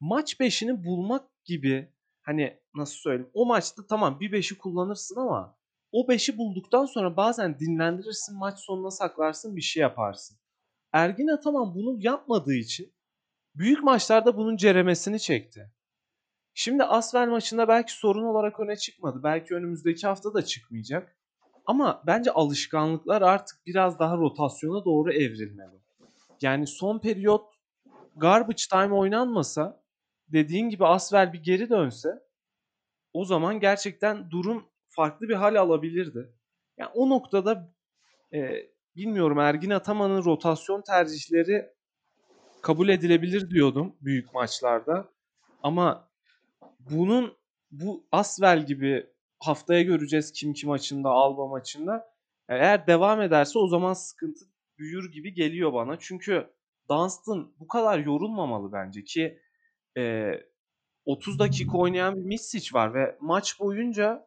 maç 0.00 0.40
beşini 0.40 0.84
bulmak 0.84 1.44
gibi 1.44 1.92
hani 2.22 2.58
nasıl 2.74 2.96
söyleyeyim 2.96 3.30
o 3.34 3.46
maçta 3.46 3.86
tamam 3.86 4.20
bir 4.20 4.32
beşi 4.32 4.58
kullanırsın 4.58 5.20
ama 5.20 5.58
o 5.92 6.08
beşi 6.08 6.38
bulduktan 6.38 6.86
sonra 6.86 7.16
bazen 7.16 7.58
dinlendirirsin 7.58 8.38
maç 8.38 8.58
sonuna 8.58 8.90
saklarsın 8.90 9.56
bir 9.56 9.62
şey 9.62 9.80
yaparsın. 9.80 10.38
Ergin 10.94 11.28
Ataman 11.28 11.74
bunu 11.74 11.96
yapmadığı 11.98 12.54
için 12.54 12.94
büyük 13.54 13.82
maçlarda 13.82 14.36
bunun 14.36 14.56
ceremesini 14.56 15.20
çekti. 15.20 15.70
Şimdi 16.54 16.84
Asvel 16.84 17.28
maçında 17.28 17.68
belki 17.68 17.92
sorun 17.92 18.24
olarak 18.24 18.60
öne 18.60 18.76
çıkmadı. 18.76 19.20
Belki 19.22 19.54
önümüzdeki 19.54 20.06
hafta 20.06 20.34
da 20.34 20.44
çıkmayacak. 20.44 21.16
Ama 21.66 22.02
bence 22.06 22.30
alışkanlıklar 22.30 23.22
artık 23.22 23.66
biraz 23.66 23.98
daha 23.98 24.16
rotasyona 24.16 24.84
doğru 24.84 25.12
evrilmeli. 25.12 25.80
Yani 26.42 26.66
son 26.66 26.98
periyot 26.98 27.54
garbage 28.16 28.62
time 28.70 28.94
oynanmasa 28.94 29.82
dediğin 30.28 30.68
gibi 30.68 30.86
Asvel 30.86 31.32
bir 31.32 31.42
geri 31.42 31.70
dönse 31.70 32.22
o 33.12 33.24
zaman 33.24 33.60
gerçekten 33.60 34.30
durum 34.30 34.68
farklı 34.88 35.28
bir 35.28 35.34
hal 35.34 35.54
alabilirdi. 35.54 36.32
Yani 36.76 36.90
o 36.94 37.10
noktada 37.10 37.74
e, 38.34 38.73
bilmiyorum 38.96 39.38
Ergin 39.38 39.70
Ataman'ın 39.70 40.24
rotasyon 40.24 40.82
tercihleri 40.82 41.70
kabul 42.62 42.88
edilebilir 42.88 43.50
diyordum 43.50 43.96
büyük 44.00 44.34
maçlarda. 44.34 45.08
Ama 45.62 46.08
bunun 46.80 47.36
bu 47.70 48.06
Asvel 48.12 48.66
gibi 48.66 49.06
haftaya 49.40 49.82
göreceğiz 49.82 50.32
kim 50.32 50.52
kim 50.52 50.68
maçında, 50.68 51.10
Alba 51.10 51.46
maçında. 51.46 52.14
Eğer 52.48 52.86
devam 52.86 53.20
ederse 53.20 53.58
o 53.58 53.68
zaman 53.68 53.92
sıkıntı 53.92 54.44
büyür 54.78 55.12
gibi 55.12 55.34
geliyor 55.34 55.72
bana. 55.72 55.98
Çünkü 55.98 56.46
Dunstan 56.90 57.52
bu 57.60 57.68
kadar 57.68 57.98
yorulmamalı 57.98 58.72
bence 58.72 59.04
ki 59.04 59.38
e, 59.96 60.32
30 61.04 61.38
dakika 61.38 61.78
oynayan 61.78 62.16
bir 62.16 62.24
Misic 62.24 62.74
var 62.74 62.94
ve 62.94 63.16
maç 63.20 63.60
boyunca 63.60 64.26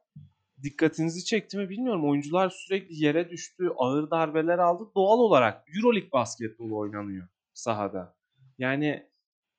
dikkatinizi 0.63 1.25
çekti 1.25 1.57
mi 1.57 1.69
bilmiyorum. 1.69 2.09
Oyuncular 2.09 2.49
sürekli 2.49 3.03
yere 3.03 3.29
düştü, 3.29 3.69
ağır 3.77 4.11
darbeler 4.11 4.57
aldı. 4.57 4.91
Doğal 4.95 5.19
olarak 5.19 5.63
Euroleague 5.75 6.11
basketbolu 6.11 6.77
oynanıyor 6.77 7.27
sahada. 7.53 8.15
Yani 8.57 9.09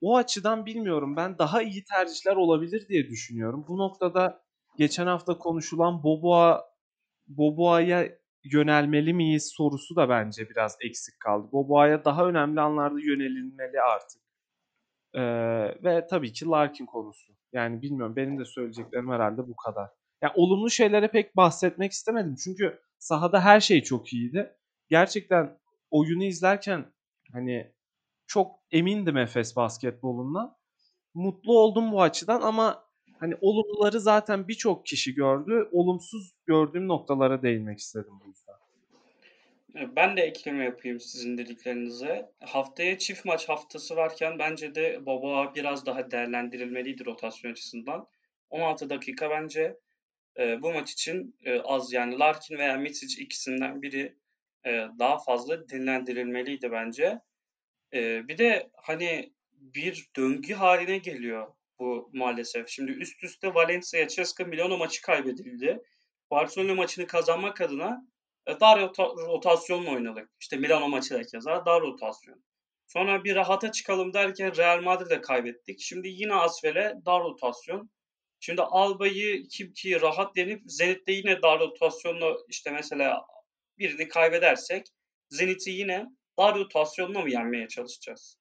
o 0.01 0.17
açıdan 0.17 0.67
bilmiyorum. 0.67 1.17
Ben 1.17 1.39
daha 1.39 1.63
iyi 1.63 1.85
tercihler 1.85 2.37
olabilir 2.37 2.89
diye 2.89 3.09
düşünüyorum. 3.09 3.65
Bu 3.69 3.79
noktada 3.79 4.43
geçen 4.79 5.07
hafta 5.07 5.39
konuşulan 5.39 6.03
Boboa 6.03 6.69
Boboa'ya 7.29 8.09
yönelmeli 8.45 9.15
miyiz 9.15 9.53
sorusu 9.57 9.97
da 9.97 10.09
bence 10.09 10.51
biraz 10.51 10.77
eksik 10.81 11.21
kaldı. 11.21 11.49
Boboa'ya 11.53 12.05
daha 12.05 12.29
önemli 12.29 12.61
anlarda 12.61 13.01
yönelilmeli 13.01 13.81
artık. 13.81 14.23
Ee, 15.15 15.23
ve 15.85 16.07
tabii 16.07 16.33
ki 16.33 16.47
Larkin 16.47 16.87
konusu. 16.87 17.33
Yani 17.53 17.83
bilmiyorum 17.83 18.17
benim 18.17 18.39
de 18.39 18.45
söyleyeceklerim 18.45 19.11
herhalde 19.11 19.49
bu 19.49 19.57
kadar. 19.57 19.98
Yani 20.23 20.33
olumlu 20.37 20.71
şeylere 20.71 21.09
pek 21.09 21.37
bahsetmek 21.37 21.93
istemedim. 21.93 22.37
Çünkü 22.45 22.81
sahada 22.99 23.45
her 23.45 23.61
şey 23.61 23.83
çok 23.83 24.13
iyiydi. 24.13 24.53
Gerçekten 24.89 25.59
oyunu 25.91 26.25
izlerken 26.25 26.85
hani 27.33 27.73
çok 28.27 28.61
emindim 28.71 29.17
Efes 29.17 29.57
basketbolundan. 29.57 30.57
Mutlu 31.15 31.59
oldum 31.59 31.93
bu 31.93 32.03
açıdan 32.03 32.41
ama 32.41 32.85
hani 33.21 33.35
olumluları 33.41 34.01
zaten 34.01 34.49
birçok 34.49 34.87
kişi 34.87 35.15
gördü. 35.15 35.69
Olumsuz 35.73 36.33
gördüğüm 36.47 36.89
noktalara 36.89 37.43
değinmek 37.43 37.79
istedim 37.79 38.13
bu 38.25 38.29
yüzden. 38.29 38.55
Ben 39.97 40.17
de 40.17 40.23
ekleme 40.23 40.65
yapayım 40.65 41.01
sizin 41.01 41.39
dediklerinize. 41.39 42.31
Haftaya 42.41 42.99
çift 42.99 43.25
maç 43.25 43.49
haftası 43.49 43.97
varken 43.97 44.39
bence 44.39 44.75
de 44.75 45.07
Baba 45.07 45.55
biraz 45.55 45.87
daha 45.87 46.11
değerlendirilmeliydi 46.11 47.05
rotasyon 47.05 47.53
açısından. 47.53 48.07
16 48.51 48.91
dakika 48.91 49.31
bence 49.31 49.77
e, 50.39 50.63
bu 50.63 50.73
maç 50.73 50.93
için 50.93 51.37
e, 51.45 51.61
az 51.61 51.93
yani 51.93 52.19
Larkin 52.19 52.59
veya 52.59 52.77
Mitic 52.77 53.23
ikisinden 53.23 53.83
biri 53.83 54.17
e, 54.67 54.71
daha 54.99 55.19
fazla 55.19 55.69
dinlendirilmeliydi 55.69 56.73
bence. 56.73 57.21
E, 57.95 58.29
bir 58.29 58.39
de 58.39 58.71
hani 58.77 59.33
bir 59.53 60.09
döngü 60.17 60.55
haline 60.55 60.99
geliyor 60.99 61.53
bu 61.79 62.11
maalesef. 62.13 62.69
Şimdi 62.69 62.93
üst 62.93 63.25
üste 63.25 63.55
Valencia, 63.55 64.09
Ceska, 64.09 64.45
Milano 64.45 64.79
maçı 64.79 65.03
kaybedildi. 65.03 65.83
Barcelona 66.31 66.75
maçını 66.75 67.07
kazanmak 67.07 67.61
adına 67.61 68.07
e, 68.47 68.61
dar 68.61 68.81
rotasyonla 68.99 69.91
oynadık. 69.91 70.31
İşte 70.41 70.57
Milano 70.57 70.89
maçı 70.89 71.15
da 71.15 71.23
keza 71.23 71.67
dar 71.67 71.81
rotasyon. 71.81 72.45
Sonra 72.87 73.25
bir 73.25 73.35
rahata 73.35 73.73
çıkalım 73.73 74.13
derken 74.13 74.57
Real 74.57 74.83
Madrid'e 74.83 75.21
kaybettik. 75.21 75.81
Şimdi 75.81 76.09
yine 76.09 76.35
Asfel'e 76.35 76.95
dar 77.07 77.23
rotasyon. 77.23 77.91
Şimdi 78.41 78.63
Alba'yı 78.63 79.49
kim 79.49 79.73
ki 79.73 80.01
rahat 80.01 80.37
denip 80.37 80.63
Zenit'te 80.67 81.13
yine 81.13 81.43
dar 81.43 81.61
rotasyonla 81.61 82.37
işte 82.49 82.71
mesela 82.71 83.27
birini 83.79 84.09
kaybedersek 84.09 84.87
Zenit'i 85.31 85.71
yine 85.71 86.07
dar 86.39 86.55
rotasyonla 86.55 87.21
mı 87.21 87.31
yenmeye 87.31 87.69
çalışacağız? 87.69 88.39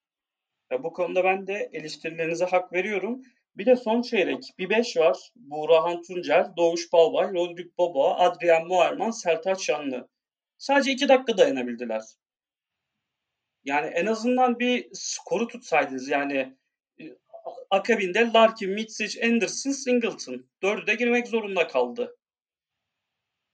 Ya 0.72 0.84
bu 0.84 0.94
konuda 0.94 1.24
ben 1.24 1.48
de 1.48 1.70
eleştirilerinize 1.74 2.46
hak 2.46 2.74
veriyorum. 2.74 3.22
Bir 3.56 3.66
de 3.66 3.76
son 3.76 4.02
çeyrek 4.02 4.44
bir 4.60 4.70
beş 4.70 4.98
var. 4.98 5.18
Burhan 5.36 6.02
Tuncel, 6.02 6.52
Doğuş 6.58 6.94
Balbay, 6.94 7.34
Rodrik 7.34 7.78
Bobo, 7.78 8.16
Adrian 8.16 8.68
Muerman, 8.68 9.12
Sertaç 9.12 9.62
Şanlı. 9.62 10.10
Sadece 10.58 10.92
iki 10.92 11.10
dakika 11.10 11.38
dayanabildiler. 11.38 12.02
Yani 13.66 13.88
en 13.88 14.06
azından 14.06 14.60
bir 14.60 14.90
skoru 14.94 15.48
tutsaydınız. 15.48 16.10
Yani 16.10 16.58
akabinde 17.70 18.32
Larkin, 18.34 18.70
Mitsic, 18.70 19.26
Anderson, 19.26 19.72
Singleton. 19.72 20.46
Dördü 20.64 20.88
de 20.88 20.96
girmek 20.96 21.28
zorunda 21.28 21.68
kaldı. 21.68 22.18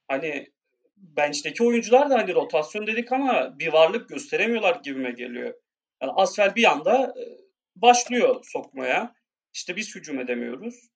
Hani 0.08 0.54
bench'teki 0.98 1.64
oyuncular 1.64 2.10
da 2.10 2.18
hani 2.18 2.36
rotasyon 2.36 2.88
dedik 2.88 3.12
ama 3.12 3.60
bir 3.60 3.74
varlık 3.74 4.10
gösteremiyorlar 4.10 4.76
gibime 4.84 5.12
geliyor. 5.12 5.54
Yani 6.02 6.12
Asfel 6.16 6.56
bir 6.56 6.72
anda 6.72 7.04
e, 7.04 7.24
başlıyor 7.76 8.44
sokmaya. 8.44 9.16
İşte 9.54 9.76
biz 9.76 9.96
hücum 9.96 10.20
edemiyoruz. 10.20 10.90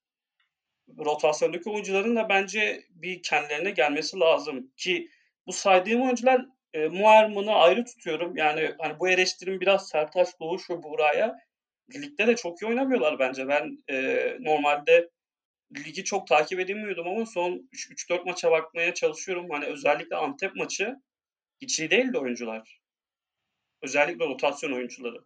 Rotasyondaki 0.99 1.69
oyuncuların 1.69 2.15
da 2.15 2.30
bence 2.30 2.84
bir 2.89 3.23
kendilerine 3.23 3.71
gelmesi 3.71 4.19
lazım. 4.19 4.71
Ki 4.77 5.10
bu 5.47 5.53
saydığım 5.53 6.01
oyuncular 6.01 6.45
e, 6.73 6.88
Muerman'ı 6.88 7.51
ayrı 7.51 7.86
tutuyorum. 7.86 8.38
Yani 8.38 8.71
hani 8.80 8.99
bu 8.99 9.10
eleştirim 9.10 9.60
biraz 9.60 9.89
Sertaç 9.89 10.39
Doğuş 10.39 10.69
ve 10.69 10.84
Buğra'ya 10.84 11.46
ligde 11.93 12.28
de 12.28 12.36
çok 12.36 12.62
iyi 12.62 12.65
oynamıyorlar 12.65 13.19
bence. 13.19 13.47
Ben 13.47 13.78
e, 13.89 14.38
normalde 14.39 15.10
ligi 15.76 16.04
çok 16.04 16.28
takip 16.28 16.60
edemiyordum 16.60 17.08
ama 17.08 17.26
son 17.26 17.69
3-4 17.73 18.26
maça 18.26 18.52
bakmaya 18.52 18.93
çalışıyorum. 18.93 19.50
Hani 19.52 19.65
özellikle 19.65 20.15
Antep 20.15 20.56
maçı 20.56 20.95
hiç 21.62 21.80
iyi 21.80 21.91
değildi 21.91 22.17
oyuncular. 22.17 22.82
Özellikle 23.82 24.26
rotasyon 24.26 24.71
oyuncuları. 24.71 25.17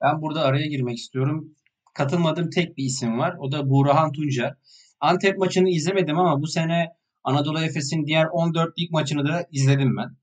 Ben 0.00 0.22
burada 0.22 0.44
araya 0.44 0.66
girmek 0.66 0.98
istiyorum. 0.98 1.54
Katılmadığım 1.94 2.50
tek 2.50 2.76
bir 2.76 2.84
isim 2.84 3.18
var. 3.18 3.36
O 3.38 3.52
da 3.52 3.70
Burhan 3.70 4.12
Tuncer. 4.12 4.54
Antep 5.00 5.38
maçını 5.38 5.68
izlemedim 5.68 6.18
ama 6.18 6.42
bu 6.42 6.46
sene 6.46 6.88
Anadolu 7.24 7.60
Efes'in 7.60 8.06
diğer 8.06 8.26
14 8.26 8.78
lig 8.78 8.90
maçını 8.90 9.26
da 9.28 9.46
izledim 9.50 9.96
ben. 9.96 10.16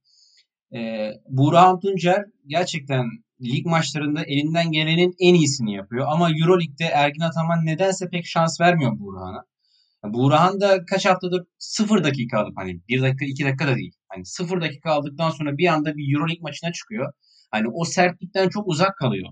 Ee, 0.78 1.14
Burhan 1.30 1.80
Tuncer 1.80 2.26
gerçekten 2.48 3.06
lig 3.42 3.66
maçlarında 3.66 4.24
elinden 4.24 4.72
gelenin 4.72 5.16
en 5.20 5.34
iyisini 5.34 5.74
yapıyor. 5.74 6.06
Ama 6.10 6.30
Euroleague'de 6.30 6.86
Ergin 6.86 7.22
Ataman 7.22 7.66
nedense 7.66 8.10
pek 8.10 8.26
şans 8.26 8.62
vermiyor 8.62 9.00
Burhan'a. 9.00 9.46
Burhan 10.14 10.62
da 10.62 10.86
kaç 10.86 11.06
haftadır 11.06 11.44
sıfır 11.58 12.04
dakika 12.04 12.40
alıp 12.40 12.58
hani 12.58 12.82
bir 12.90 13.02
dakika 13.02 13.26
iki 13.26 13.46
dakika 13.46 13.68
da 13.68 13.76
değil. 13.76 13.94
Hani 14.08 14.26
sıfır 14.26 14.62
dakika 14.62 14.92
aldıktan 14.92 15.30
sonra 15.30 15.58
bir 15.58 15.68
anda 15.68 15.98
bir 15.98 16.14
Euroleague 16.14 16.42
maçına 16.42 16.72
çıkıyor. 16.72 17.14
Hani 17.52 17.68
o 17.74 17.86
sertlikten 17.86 18.50
çok 18.50 18.68
uzak 18.68 18.98
kalıyor. 18.98 19.30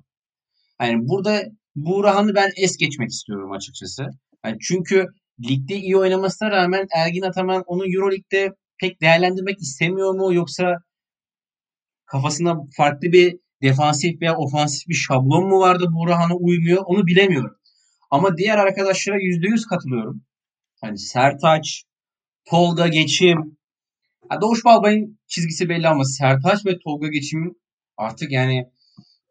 Hani 0.77 1.07
burada 1.07 1.43
Burhan'ı 1.75 2.35
ben 2.35 2.51
es 2.57 2.77
geçmek 2.77 3.09
istiyorum 3.09 3.51
açıkçası. 3.51 4.05
Yani 4.45 4.57
çünkü 4.61 5.07
ligde 5.49 5.75
iyi 5.75 5.97
oynamasına 5.97 6.51
rağmen 6.51 6.87
Ergin 6.95 7.21
Ataman 7.21 7.63
onu 7.65 7.85
Euroleague'de 7.85 8.53
pek 8.79 9.01
değerlendirmek 9.01 9.61
istemiyor 9.61 10.13
mu 10.13 10.33
yoksa 10.33 10.77
kafasında 12.05 12.57
farklı 12.77 13.11
bir 13.11 13.39
defansif 13.63 14.21
veya 14.21 14.37
ofansif 14.37 14.87
bir 14.87 14.93
şablon 14.93 15.47
mu 15.49 15.59
vardı 15.59 15.85
Burhan'a 15.91 16.35
uymuyor 16.35 16.83
onu 16.85 17.07
bilemiyorum. 17.07 17.57
Ama 18.11 18.37
diğer 18.37 18.57
arkadaşlara 18.57 19.17
%100 19.17 19.67
katılıyorum. 19.69 20.23
Hani 20.81 20.97
Sertaç, 20.97 21.83
Tolga 22.45 22.87
Geçim. 22.87 23.57
Ha 24.29 24.41
Doğuş 24.41 24.65
Balbay'ın 24.65 25.19
çizgisi 25.27 25.69
belli 25.69 25.87
ama 25.87 26.05
Sertaç 26.05 26.65
ve 26.65 26.79
Tolga 26.79 27.07
Geçim'in 27.07 27.61
artık 27.97 28.31
yani 28.31 28.65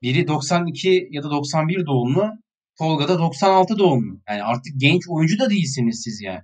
biri 0.02 0.28
92 0.28 1.08
ya 1.10 1.22
da 1.22 1.30
91 1.30 1.86
doğumlu, 1.86 2.30
Tolga 2.78 3.08
da 3.08 3.18
96 3.18 3.78
doğumlu. 3.78 4.20
Yani 4.28 4.42
artık 4.42 4.72
genç 4.76 5.02
oyuncu 5.08 5.38
da 5.38 5.50
değilsiniz 5.50 6.02
siz 6.04 6.20
yani. 6.22 6.42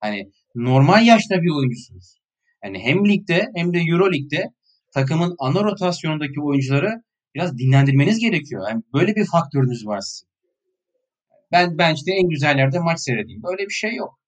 Hani 0.00 0.30
normal 0.54 1.06
yaşta 1.06 1.42
bir 1.42 1.50
oyuncusunuz. 1.58 2.18
Yani 2.64 2.78
hem 2.78 3.08
ligde 3.08 3.46
hem 3.54 3.74
de 3.74 3.78
Euro 3.78 4.12
Lig'de 4.12 4.44
takımın 4.92 5.34
ana 5.38 5.64
rotasyonundaki 5.64 6.40
oyuncuları 6.40 7.02
biraz 7.36 7.58
dinlendirmeniz 7.58 8.18
gerekiyor. 8.18 8.66
Yani 8.70 8.82
böyle 8.94 9.16
bir 9.16 9.24
faktörünüz 9.24 9.86
var 9.86 10.00
sizin. 10.00 10.28
Ben 11.52 11.78
bench'te 11.78 12.12
en 12.12 12.28
güzel 12.28 12.58
yerde 12.58 12.78
maç 12.78 13.00
seyredeyim. 13.00 13.42
Böyle 13.42 13.62
bir 13.62 13.74
şey 13.74 13.94
yok. 13.94 14.20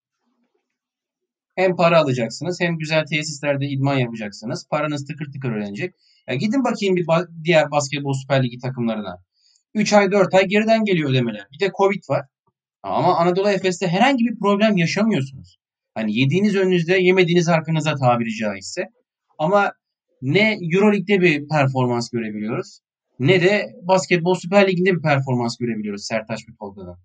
Hem 1.57 1.77
para 1.77 1.99
alacaksınız 1.99 2.61
hem 2.61 2.79
güzel 2.79 3.05
tesislerde 3.07 3.67
idman 3.67 3.99
yapacaksınız. 3.99 4.67
Paranız 4.71 5.07
tıkır 5.07 5.33
tıkır 5.33 5.51
öğrenecek. 5.51 5.95
Ya 6.29 6.35
gidin 6.35 6.65
bakayım 6.65 6.97
bir 6.97 7.07
ba- 7.07 7.45
diğer 7.45 7.71
basketbol 7.71 8.13
süper 8.13 8.43
ligi 8.45 8.59
takımlarına. 8.59 9.19
3 9.75 9.93
ay 9.93 10.11
4 10.13 10.35
ay 10.35 10.47
geriden 10.47 10.85
geliyor 10.85 11.11
ödemeler. 11.11 11.47
Bir 11.53 11.67
de 11.67 11.71
Covid 11.79 12.03
var. 12.09 12.27
Ama 12.83 13.17
Anadolu 13.17 13.51
Efes'te 13.51 13.89
herhangi 13.89 14.25
bir 14.25 14.39
problem 14.39 14.77
yaşamıyorsunuz. 14.77 15.59
Hani 15.95 16.19
yediğiniz 16.19 16.57
önünüzde 16.57 16.97
yemediğiniz 16.97 17.49
arkanıza 17.49 17.95
tabiri 17.95 18.37
caizse. 18.37 18.85
Ama 19.39 19.73
ne 20.23 20.59
Euroleague'de 20.73 21.21
bir 21.21 21.49
performans 21.49 22.11
görebiliyoruz 22.11 22.81
ne 23.19 23.43
de 23.43 23.77
Basketbol 23.83 24.35
Süper 24.35 24.69
Ligi'nde 24.69 24.95
bir 24.95 25.03
performans 25.03 25.59
görebiliyoruz 25.59 26.05
Sertaç 26.05 26.49
ve 26.49 26.53
Tolga'dan. 26.59 26.99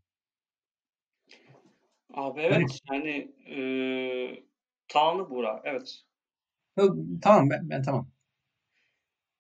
Abi 2.14 2.42
evet 2.42 2.80
yani 2.92 3.32
e, 3.50 3.58
Tanrı 4.88 5.30
Buğra 5.30 5.62
evet. 5.64 6.04
Tamam 7.22 7.50
ben, 7.50 7.70
ben 7.70 7.82
tamam. 7.82 8.12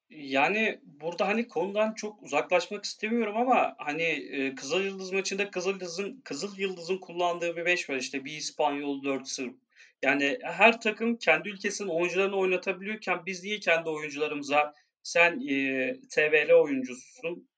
Yani 0.09 0.79
burada 0.85 1.27
hani 1.27 1.47
konudan 1.47 1.93
çok 1.93 2.23
uzaklaşmak 2.23 2.83
istemiyorum 2.83 3.37
ama 3.37 3.75
hani 3.77 4.03
e, 4.03 4.55
Kızıl 4.55 4.81
Yıldız 4.81 5.11
maçında 5.11 5.51
Kızıl 5.51 5.71
Yıldız'ın 5.71 6.21
Kızıl 6.23 6.57
Yıldız'ın 6.57 6.97
kullandığı 6.97 7.55
bir 7.55 7.65
5 7.65 7.89
var 7.89 7.95
işte 7.95 8.25
bir 8.25 8.31
İspanyol 8.31 9.03
4 9.03 9.27
Sırp. 9.27 9.55
Yani 10.03 10.39
her 10.43 10.81
takım 10.81 11.17
kendi 11.17 11.49
ülkesinin 11.49 11.89
oyuncularını 11.89 12.35
oynatabiliyorken 12.35 13.25
biz 13.25 13.43
niye 13.43 13.59
kendi 13.59 13.89
oyuncularımıza 13.89 14.73
Sen 15.03 15.47
e, 15.49 15.95
TVL 16.11 16.51
oyuncususun. 16.51 17.49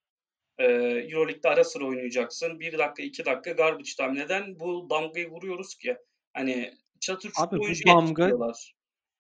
E, 0.58 0.66
Euroleague'de 1.12 1.50
ara 1.50 1.64
sıra 1.64 1.86
oynayacaksın. 1.86 2.60
Bir 2.60 2.78
dakika, 2.78 3.04
iki 3.04 3.26
dakika 3.26 3.52
garbage 3.52 3.92
time. 3.98 4.16
Neden 4.16 4.60
bu 4.60 4.88
damgayı 4.90 5.30
vuruyoruz 5.30 5.76
ki? 5.76 5.98
Hani 6.34 6.74
çatır 7.00 7.32
çutur 7.32 7.60
oyuncu 7.60 7.88
damga 7.88 8.30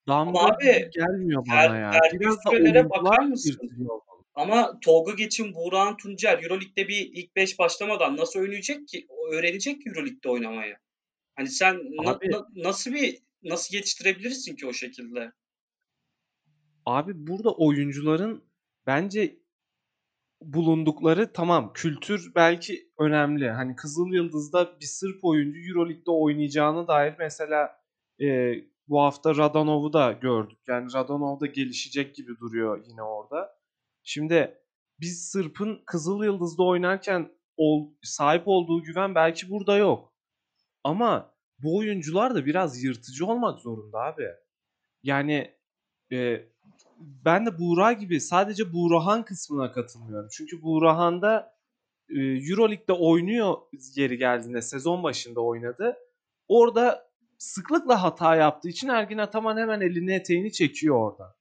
damga 0.07 0.39
Ama 0.39 0.49
abi 0.49 0.89
gelmiyor 0.93 1.43
ver, 1.51 1.69
bana 1.69 1.77
ya. 1.77 1.91
verdiği 1.91 2.19
Biraz 2.19 2.37
da 2.45 2.89
bakar 2.89 3.23
mısın? 3.23 3.59
Ama 4.35 4.79
Tolga 4.79 5.13
Geçin, 5.13 5.53
Buğrahan 5.53 5.97
Tuncer 5.97 6.43
Euroleague'de 6.43 6.87
bir 6.87 7.09
ilk 7.13 7.35
5 7.35 7.59
başlamadan 7.59 8.17
nasıl 8.17 8.39
oynayacak 8.39 8.87
ki? 8.87 9.07
Öğrenecek 9.31 9.81
ki 9.81 9.89
Euroleague'de 9.89 10.29
oynamayı. 10.29 10.77
Hani 11.35 11.47
sen 11.47 11.75
na- 11.75 12.19
na- 12.23 12.47
nasıl 12.55 12.93
bir 12.93 13.19
nasıl 13.43 13.75
yetiştirebilirsin 13.75 14.55
ki 14.55 14.67
o 14.67 14.73
şekilde? 14.73 15.31
Abi 16.85 17.27
burada 17.27 17.51
oyuncuların 17.51 18.43
bence 18.87 19.39
bulundukları 20.41 21.33
tamam 21.33 21.73
kültür 21.73 22.31
belki 22.35 22.91
önemli. 22.99 23.49
Hani 23.49 23.75
Kızıl 23.75 24.13
Yıldız'da 24.13 24.79
bir 24.79 24.85
Sırp 24.85 25.25
oyuncu 25.25 25.59
Euroleague'de 25.59 26.11
oynayacağına 26.11 26.87
dair 26.87 27.15
mesela 27.19 27.79
e, 28.21 28.53
bu 28.87 29.01
hafta 29.01 29.35
Radonov'u 29.35 29.93
da 29.93 30.11
gördük. 30.11 30.59
Yani 30.67 30.93
Radonov 30.93 31.39
da 31.39 31.45
gelişecek 31.45 32.15
gibi 32.15 32.39
duruyor 32.39 32.83
yine 32.87 33.03
orada. 33.03 33.55
Şimdi 34.03 34.57
biz 34.99 35.29
Sırp'ın 35.31 35.83
Kızıl 35.85 36.23
Yıldız'da 36.23 36.63
oynarken 36.63 37.31
ol, 37.57 37.89
sahip 38.03 38.43
olduğu 38.45 38.83
güven 38.83 39.15
belki 39.15 39.49
burada 39.49 39.77
yok. 39.77 40.13
Ama 40.83 41.35
bu 41.59 41.77
oyuncular 41.77 42.35
da 42.35 42.45
biraz 42.45 42.83
yırtıcı 42.83 43.25
olmak 43.25 43.59
zorunda 43.59 43.97
abi. 43.99 44.27
Yani 45.03 45.55
e, 46.11 46.49
ben 46.99 47.45
de 47.45 47.59
Buğra 47.59 47.93
gibi 47.93 48.21
sadece 48.21 48.73
Buğrahan 48.73 49.25
kısmına 49.25 49.71
katılmıyorum. 49.71 50.29
Çünkü 50.31 50.61
Buğrahan'da 50.61 51.55
e, 52.09 52.19
Euroleague'de 52.19 52.93
oynuyor 52.93 53.55
yeri 53.95 54.17
geldiğinde 54.17 54.61
sezon 54.61 55.03
başında 55.03 55.41
oynadı. 55.41 55.97
Orada 56.47 57.09
sıklıkla 57.37 58.03
hata 58.03 58.35
yaptığı 58.35 58.69
için 58.69 58.87
Ergin 58.87 59.17
Ataman 59.17 59.57
hemen 59.57 59.81
elini 59.81 60.13
eteğini 60.13 60.51
çekiyor 60.51 60.95
orada. 60.95 61.35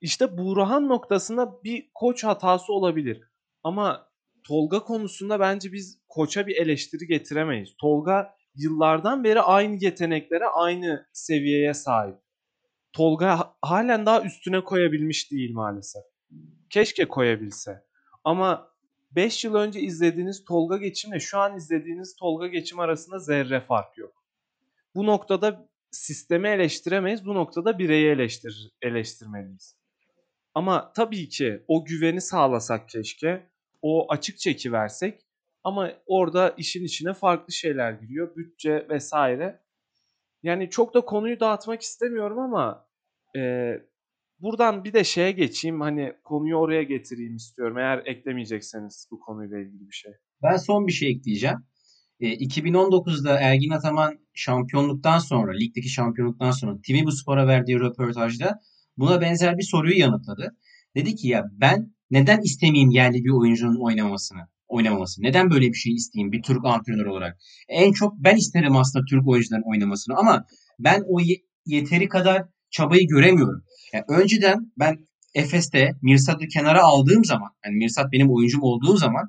İşte 0.00 0.38
Buğrahan 0.38 0.88
noktasında 0.88 1.62
bir 1.64 1.90
koç 1.94 2.24
hatası 2.24 2.72
olabilir. 2.72 3.20
Ama 3.62 4.12
Tolga 4.44 4.80
konusunda 4.80 5.40
bence 5.40 5.72
biz 5.72 6.00
koça 6.08 6.46
bir 6.46 6.56
eleştiri 6.56 7.06
getiremeyiz. 7.06 7.74
Tolga 7.80 8.34
yıllardan 8.54 9.24
beri 9.24 9.40
aynı 9.40 9.84
yeteneklere, 9.84 10.46
aynı 10.46 11.06
seviyeye 11.12 11.74
sahip. 11.74 12.21
Tolga 12.92 13.54
halen 13.62 14.06
daha 14.06 14.22
üstüne 14.22 14.64
koyabilmiş 14.64 15.30
değil 15.30 15.52
maalesef. 15.52 16.02
Keşke 16.70 17.08
koyabilse. 17.08 17.84
Ama 18.24 18.72
5 19.10 19.44
yıl 19.44 19.54
önce 19.54 19.80
izlediğiniz 19.80 20.44
Tolga 20.44 20.76
Geçimle 20.76 21.20
şu 21.20 21.38
an 21.38 21.56
izlediğiniz 21.56 22.16
Tolga 22.16 22.46
Geçim 22.46 22.80
arasında 22.80 23.18
zerre 23.18 23.60
fark 23.60 23.98
yok. 23.98 24.24
Bu 24.94 25.06
noktada 25.06 25.68
sistemi 25.90 26.48
eleştiremeyiz. 26.48 27.26
Bu 27.26 27.34
noktada 27.34 27.78
bireyi 27.78 28.10
eleştir 28.10 28.70
eleştirmeliyiz. 28.82 29.76
Ama 30.54 30.92
tabii 30.92 31.28
ki 31.28 31.64
o 31.68 31.84
güveni 31.84 32.20
sağlasak 32.20 32.88
keşke. 32.88 33.50
O 33.82 34.12
açık 34.12 34.38
çeki 34.38 34.72
versek. 34.72 35.20
Ama 35.64 35.92
orada 36.06 36.54
işin 36.56 36.84
içine 36.84 37.14
farklı 37.14 37.52
şeyler 37.52 37.92
giriyor. 37.92 38.36
Bütçe 38.36 38.86
vesaire. 38.88 39.61
Yani 40.42 40.70
çok 40.70 40.94
da 40.94 41.00
konuyu 41.00 41.40
dağıtmak 41.40 41.82
istemiyorum 41.82 42.38
ama 42.38 42.86
e, 43.36 43.72
buradan 44.38 44.84
bir 44.84 44.92
de 44.92 45.04
şeye 45.04 45.32
geçeyim. 45.32 45.80
Hani 45.80 46.12
konuyu 46.24 46.56
oraya 46.56 46.82
getireyim 46.82 47.36
istiyorum. 47.36 47.78
Eğer 47.78 48.02
eklemeyecekseniz 48.06 49.08
bu 49.10 49.20
konuyla 49.20 49.58
ilgili 49.58 49.88
bir 49.88 49.94
şey. 49.94 50.12
Ben 50.42 50.56
son 50.56 50.86
bir 50.86 50.92
şey 50.92 51.10
ekleyeceğim. 51.10 51.58
E, 52.20 52.26
2019'da 52.26 53.40
Ergin 53.40 53.70
Ataman 53.70 54.18
şampiyonluktan 54.34 55.18
sonra, 55.18 55.52
ligdeki 55.52 55.88
şampiyonluktan 55.88 56.50
sonra 56.50 56.80
TV 56.86 57.04
Bu 57.04 57.12
Spor'a 57.12 57.46
verdiği 57.46 57.80
röportajda 57.80 58.60
buna 58.96 59.20
benzer 59.20 59.58
bir 59.58 59.62
soruyu 59.62 59.98
yanıtladı. 59.98 60.56
Dedi 60.96 61.14
ki 61.14 61.28
ya 61.28 61.44
ben 61.52 61.94
neden 62.10 62.40
istemeyeyim 62.40 62.90
yerli 62.90 63.24
bir 63.24 63.30
oyuncunun 63.30 63.84
oynamasını, 63.84 64.40
oynamamasını? 64.72 65.24
Neden 65.26 65.50
böyle 65.50 65.66
bir 65.68 65.74
şey 65.74 65.92
isteyeyim 65.94 66.32
bir 66.32 66.42
Türk 66.42 66.64
antrenör 66.64 67.06
olarak? 67.06 67.38
En 67.68 67.92
çok 67.92 68.14
ben 68.18 68.36
isterim 68.36 68.76
aslında 68.76 69.04
Türk 69.10 69.28
oyuncuların 69.28 69.72
oynamasını 69.72 70.16
ama 70.16 70.44
ben 70.78 71.02
o 71.08 71.20
ye- 71.20 71.42
yeteri 71.66 72.08
kadar 72.08 72.42
çabayı 72.70 73.06
göremiyorum. 73.06 73.64
Yani 73.92 74.04
önceden 74.08 74.72
ben 74.78 74.96
Efes'te 75.34 75.92
Mirsat'ı 76.02 76.46
kenara 76.46 76.82
aldığım 76.82 77.24
zaman, 77.24 77.48
yani 77.64 77.76
Mirsat 77.76 78.12
benim 78.12 78.34
oyuncum 78.34 78.62
olduğu 78.62 78.96
zaman 78.96 79.28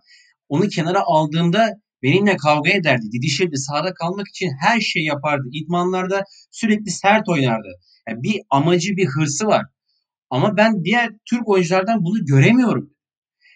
onu 0.50 0.68
kenara 0.68 1.02
aldığımda 1.06 1.70
benimle 2.04 2.38
kavga 2.38 2.72
ederdi, 2.72 3.06
didişirdi, 3.12 3.58
sahada 3.58 3.94
kalmak 3.94 4.28
için 4.28 4.52
her 4.62 4.80
şey 4.80 5.04
yapardı. 5.04 5.48
İdmanlarda 5.52 6.24
sürekli 6.52 6.92
sert 6.92 7.30
oynardı. 7.30 7.68
Yani 8.10 8.24
bir 8.24 8.42
amacı, 8.50 8.98
bir 8.98 9.08
hırsı 9.08 9.48
var. 9.48 9.66
Ama 10.30 10.58
ben 10.58 10.84
diğer 10.84 11.10
Türk 11.30 11.48
oyunculardan 11.50 12.04
bunu 12.04 12.26
göremiyorum. 12.26 12.90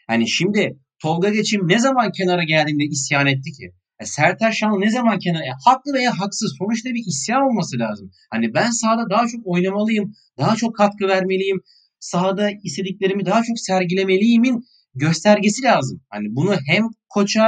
Yani 0.10 0.30
şimdi 0.30 0.80
Tolga 1.02 1.30
Geçim 1.30 1.68
ne 1.68 1.80
zaman 1.80 2.12
kenara 2.12 2.44
geldiğinde 2.44 2.84
isyan 2.84 3.28
etti 3.28 3.52
ki? 3.52 3.72
E, 4.00 4.06
Sertaç 4.06 4.58
Şanlı 4.58 4.82
ne 4.82 4.90
zaman 4.90 5.20
kenara? 5.20 5.44
E, 5.44 5.52
haklı 5.66 5.94
veya 5.94 6.20
haksız. 6.20 6.56
Sonuçta 6.60 6.90
bir 6.90 7.04
isyan 7.08 7.42
olması 7.42 7.80
lazım. 7.80 8.12
Hani 8.32 8.54
ben 8.54 8.72
sahada 8.72 9.10
daha 9.10 9.28
çok 9.28 9.42
oynamalıyım, 9.46 10.14
daha 10.38 10.56
çok 10.56 10.76
katkı 10.76 11.08
vermeliyim, 11.08 11.62
sahada 12.00 12.50
istediklerimi 12.64 13.26
daha 13.26 13.44
çok 13.44 13.60
sergilemeliyimin 13.60 14.64
göstergesi 14.96 15.64
lazım. 15.64 16.02
Hani 16.10 16.28
bunu 16.30 16.56
hem 16.68 16.84
koça 17.10 17.48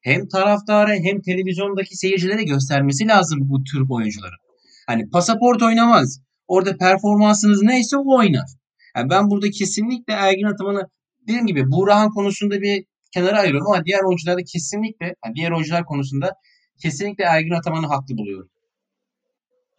hem 0.00 0.28
taraftara 0.28 0.94
hem 0.94 1.20
televizyondaki 1.20 1.96
seyircilere 1.96 2.42
göstermesi 2.42 3.08
lazım 3.08 3.38
bu 3.42 3.64
Türk 3.64 3.90
oyuncuların. 3.90 4.38
Hani 4.86 5.10
pasaport 5.10 5.62
oynamaz. 5.62 6.20
Orada 6.48 6.76
performansınız 6.76 7.62
neyse 7.62 7.96
o 7.96 8.18
oynar. 8.18 8.48
Yani 8.96 9.10
ben 9.10 9.30
burada 9.30 9.50
kesinlikle 9.50 10.12
Ergin 10.12 10.44
Ataman'ı 10.44 10.88
dediğim 11.24 11.46
gibi 11.46 11.70
Buğrahan 11.70 12.10
konusunda 12.10 12.60
bir 12.60 12.84
kenara 13.14 13.38
ayırıyorum 13.38 13.66
ama 13.66 13.84
diğer 13.84 14.00
oyuncularda 14.00 14.44
kesinlikle 14.44 15.14
yani 15.24 15.34
diğer 15.34 15.50
oyuncular 15.50 15.84
konusunda 15.84 16.36
kesinlikle 16.82 17.24
Ergin 17.24 17.50
Ataman'ı 17.50 17.86
haklı 17.86 18.18
buluyorum. 18.18 18.50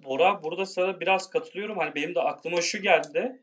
Bora 0.04 0.44
burada 0.44 0.66
sana 0.66 1.00
biraz 1.00 1.30
katılıyorum. 1.30 1.78
Hani 1.78 1.96
benim 1.96 2.16
de 2.16 2.20
aklıma 2.20 2.62
şu 2.62 2.82
geldi. 2.82 3.42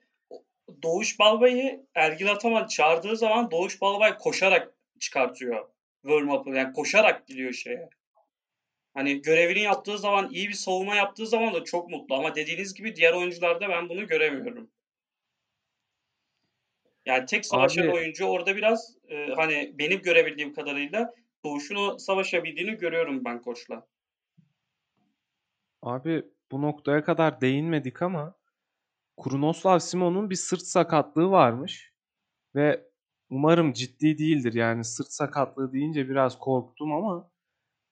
Doğuş 0.82 1.18
Balbay'ı 1.18 1.86
Ergin 1.94 2.26
Ataman 2.26 2.66
çağırdığı 2.66 3.16
zaman 3.16 3.50
Doğuş 3.50 3.80
Balbay 3.80 4.18
koşarak 4.18 4.74
çıkartıyor. 5.00 5.68
Warm-up'ı. 6.02 6.50
Yani 6.50 6.72
koşarak 6.72 7.26
gidiyor 7.26 7.52
şeye. 7.52 7.88
Hani 8.94 9.22
görevini 9.22 9.60
yaptığı 9.60 9.98
zaman 9.98 10.30
iyi 10.30 10.48
bir 10.48 10.54
savunma 10.54 10.94
yaptığı 10.94 11.26
zaman 11.26 11.54
da 11.54 11.64
çok 11.64 11.90
mutlu. 11.90 12.14
Ama 12.14 12.34
dediğiniz 12.34 12.74
gibi 12.74 12.96
diğer 12.96 13.12
oyuncularda 13.12 13.68
ben 13.68 13.88
bunu 13.88 14.06
göremiyorum. 14.06 14.70
Yani 17.06 17.26
tek 17.26 17.46
savaşan 17.46 17.82
Abi 17.82 17.92
oyuncu 17.92 18.24
orada 18.24 18.56
biraz 18.56 18.96
e, 19.08 19.26
hani 19.36 19.74
benim 19.78 20.02
görebildiğim 20.02 20.52
kadarıyla 20.54 21.14
Doğuş'un 21.44 21.76
o 21.76 21.98
savaşabildiğini 21.98 22.76
görüyorum 22.76 23.24
ben 23.24 23.42
koçla. 23.42 23.86
abi 25.82 26.24
bu 26.52 26.62
noktaya 26.62 27.04
kadar 27.04 27.40
değinmedik 27.40 28.02
ama 28.02 28.34
Krunoslav 29.22 29.78
Simon'un 29.78 30.30
bir 30.30 30.34
sırt 30.34 30.62
sakatlığı 30.62 31.30
varmış 31.30 31.92
ve 32.54 32.88
umarım 33.30 33.72
ciddi 33.72 34.18
değildir. 34.18 34.54
Yani 34.54 34.84
sırt 34.84 35.08
sakatlığı 35.08 35.72
deyince 35.72 36.08
biraz 36.08 36.38
korktum 36.38 36.92
ama 36.92 37.30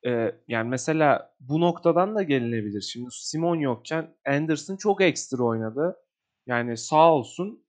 e, 0.06 0.34
yani 0.48 0.68
mesela 0.68 1.34
bu 1.40 1.60
noktadan 1.60 2.14
da 2.14 2.22
gelinebilir. 2.22 2.80
Şimdi 2.80 3.08
Simon 3.10 3.56
yokken 3.56 4.16
Anderson 4.26 4.76
çok 4.76 5.00
ekstra 5.00 5.44
oynadı. 5.44 5.96
Yani 6.46 6.76
sağ 6.76 7.12
olsun 7.12 7.64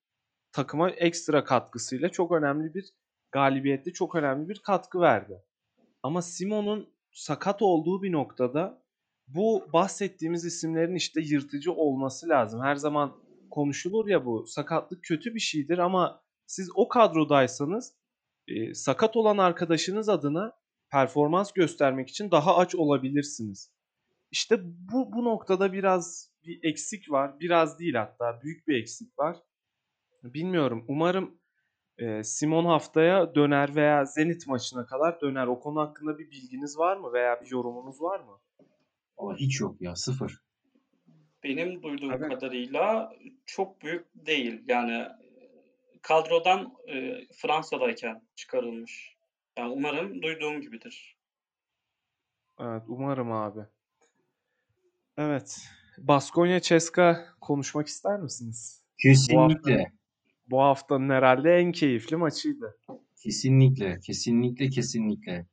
takıma 0.51 0.89
ekstra 0.89 1.43
katkısıyla 1.43 2.09
çok 2.09 2.31
önemli 2.31 2.73
bir 2.73 2.93
galibiyette 3.31 3.93
çok 3.93 4.15
önemli 4.15 4.49
bir 4.49 4.59
katkı 4.59 4.99
verdi. 4.99 5.43
Ama 6.03 6.21
Simon'un 6.21 6.89
sakat 7.11 7.61
olduğu 7.61 8.03
bir 8.03 8.11
noktada 8.11 8.83
bu 9.27 9.67
bahsettiğimiz 9.73 10.45
isimlerin 10.45 10.95
işte 10.95 11.21
yırtıcı 11.21 11.73
olması 11.73 12.29
lazım. 12.29 12.61
Her 12.61 12.75
zaman 12.75 13.17
konuşulur 13.51 14.07
ya 14.07 14.25
bu 14.25 14.47
sakatlık 14.47 15.03
kötü 15.03 15.35
bir 15.35 15.39
şeydir 15.39 15.77
ama 15.77 16.23
siz 16.45 16.69
o 16.75 16.87
kadrodaysanız 16.87 17.95
e, 18.47 18.73
sakat 18.73 19.15
olan 19.17 19.37
arkadaşınız 19.37 20.09
adına 20.09 20.53
performans 20.91 21.51
göstermek 21.51 22.09
için 22.09 22.31
daha 22.31 22.57
aç 22.57 22.75
olabilirsiniz. 22.75 23.71
İşte 24.31 24.59
bu, 24.63 25.13
bu 25.13 25.25
noktada 25.25 25.73
biraz 25.73 26.31
bir 26.45 26.59
eksik 26.63 27.11
var. 27.11 27.39
Biraz 27.39 27.79
değil 27.79 27.93
hatta 27.93 28.39
büyük 28.43 28.67
bir 28.67 28.81
eksik 28.81 29.19
var. 29.19 29.37
Bilmiyorum. 30.23 30.85
Umarım 30.87 31.39
e, 31.97 32.23
Simon 32.23 32.65
haftaya 32.65 33.35
döner 33.35 33.75
veya 33.75 34.05
Zenit 34.05 34.47
maçına 34.47 34.85
kadar 34.85 35.21
döner. 35.21 35.47
O 35.47 35.59
konu 35.59 35.79
hakkında 35.79 36.17
bir 36.17 36.31
bilginiz 36.31 36.77
var 36.77 36.97
mı 36.97 37.13
veya 37.13 37.41
bir 37.41 37.51
yorumunuz 37.51 38.01
var 38.01 38.19
mı? 38.19 38.39
Ama 39.17 39.35
hiç 39.37 39.61
yok 39.61 39.81
ya 39.81 39.95
sıfır. 39.95 40.41
Benim 41.43 41.83
duyduğum 41.83 42.11
Evet. 42.11 42.29
kadarıyla 42.29 43.13
çok 43.45 43.81
büyük 43.81 44.05
değil. 44.15 44.63
Yani 44.67 45.07
kadrodan 46.01 46.73
e, 46.87 47.25
Fransa'dayken 47.33 48.21
çıkarılmış. 48.35 49.15
Yani 49.57 49.73
umarım 49.73 50.21
duyduğum 50.21 50.61
gibidir. 50.61 51.17
Evet 52.59 52.83
umarım 52.87 53.31
abi. 53.31 53.61
Evet. 55.17 55.61
Baskonya 55.97 56.59
Ceska 56.61 57.25
konuşmak 57.41 57.87
ister 57.87 58.19
misiniz? 58.19 58.83
Kesinlikle. 58.97 59.91
Bu, 60.51 60.61
hafta, 60.61 60.95
bu 60.95 60.97
haftanın 60.97 61.09
herhalde 61.09 61.57
en 61.57 61.71
keyifli 61.71 62.15
maçıydı. 62.15 62.77
Kesinlikle. 63.23 63.99
Kesinlikle 63.99 64.69
kesinlikle. 64.69 65.45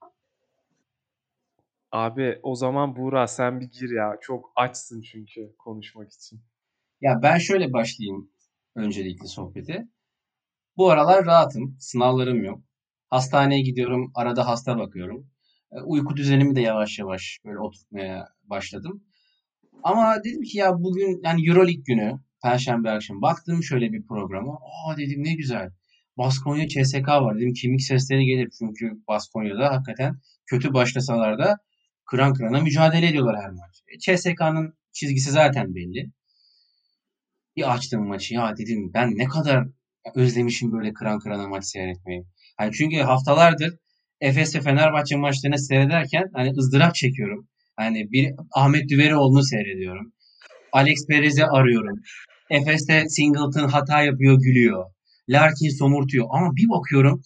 Abi 1.93 2.39
o 2.43 2.55
zaman 2.55 2.97
Buğra 2.97 3.27
sen 3.27 3.61
bir 3.61 3.67
gir 3.67 3.91
ya. 3.91 4.17
Çok 4.21 4.53
açsın 4.57 5.01
çünkü 5.01 5.55
konuşmak 5.59 6.13
için. 6.13 6.41
Ya 7.01 7.21
ben 7.23 7.39
şöyle 7.39 7.73
başlayayım 7.73 8.31
öncelikle 8.75 9.27
sohbeti. 9.27 9.89
Bu 10.77 10.91
aralar 10.91 11.27
rahatım. 11.27 11.77
Sınavlarım 11.81 12.45
yok. 12.45 12.61
Hastaneye 13.11 13.63
gidiyorum. 13.63 14.13
Arada 14.15 14.47
hasta 14.47 14.79
bakıyorum. 14.79 15.31
E, 15.73 15.81
uyku 15.81 16.17
düzenimi 16.17 16.57
de 16.57 16.61
yavaş 16.61 16.99
yavaş 16.99 17.41
böyle 17.45 17.59
oturtmaya 17.59 18.29
başladım. 18.45 19.05
Ama 19.83 20.25
dedim 20.25 20.43
ki 20.43 20.59
ya 20.59 20.75
bugün 20.83 21.21
yani 21.25 21.49
Euroleague 21.49 21.83
günü 21.87 22.21
Perşembe 22.43 22.91
akşam 22.91 23.23
baktım 23.23 23.63
şöyle 23.63 23.93
bir 23.93 24.07
programa. 24.07 24.53
Aa 24.55 24.97
dedim 24.97 25.25
ne 25.25 25.35
güzel. 25.35 25.71
Baskonya 26.19 26.69
CSK 26.69 27.09
var. 27.09 27.37
Dedim 27.37 27.53
kimlik 27.53 27.83
sesleri 27.83 28.25
gelir. 28.25 28.49
Çünkü 28.59 28.93
Baskonya'da 29.09 29.73
hakikaten 29.73 30.15
kötü 30.47 30.75
başlasalar 30.75 31.39
da 31.39 31.57
kıran 32.07 32.35
kırana 32.35 32.61
mücadele 32.61 33.09
ediyorlar 33.09 33.37
her 33.43 33.51
maç. 33.51 33.83
E, 33.89 33.99
CSK'nın 33.99 34.75
çizgisi 34.93 35.31
zaten 35.31 35.75
belli. 35.75 36.13
Bir 37.57 37.75
açtım 37.75 38.09
maçı 38.09 38.35
ya 38.35 38.57
dedim 38.57 38.91
ben 38.95 39.11
ne 39.11 39.25
kadar 39.25 39.67
özlemişim 40.15 40.73
böyle 40.73 40.93
kıran 40.93 41.19
kırana 41.19 41.49
maç 41.49 41.65
seyretmeyi. 41.65 42.25
Hani 42.57 42.73
çünkü 42.73 42.97
haftalardır 42.97 43.79
Efes 44.21 44.55
ve 44.55 44.61
Fenerbahçe 44.61 45.17
maçlarını 45.17 45.59
seyrederken 45.59 46.25
hani 46.35 46.53
ızdırap 46.59 46.95
çekiyorum. 46.95 47.49
Hani 47.77 48.13
bir 48.13 48.35
Ahmet 48.53 48.89
Düverioğlu'nu 48.89 49.43
seyrediyorum. 49.43 50.13
Alex 50.73 51.07
Perez'i 51.07 51.45
arıyorum. 51.45 52.03
Efes'te 52.51 53.09
Singleton 53.09 53.69
hata 53.69 54.03
yapıyor, 54.03 54.39
gülüyor. 54.41 54.85
Larkin 55.29 55.79
somurtuyor. 55.79 56.27
Ama 56.31 56.57
bir 56.57 56.69
bakıyorum 56.69 57.23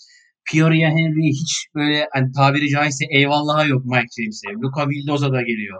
Pierre 0.50 0.90
Henry 0.90 1.28
hiç 1.28 1.66
böyle 1.74 2.08
hani 2.12 2.32
tabiri 2.32 2.68
caizse 2.68 3.04
eyvallahı 3.10 3.68
yok 3.68 3.84
Mike 3.84 4.06
James'e. 4.16 4.48
Luka 4.62 4.88
Vildoza 4.88 5.32
da 5.32 5.42
geliyor. 5.42 5.78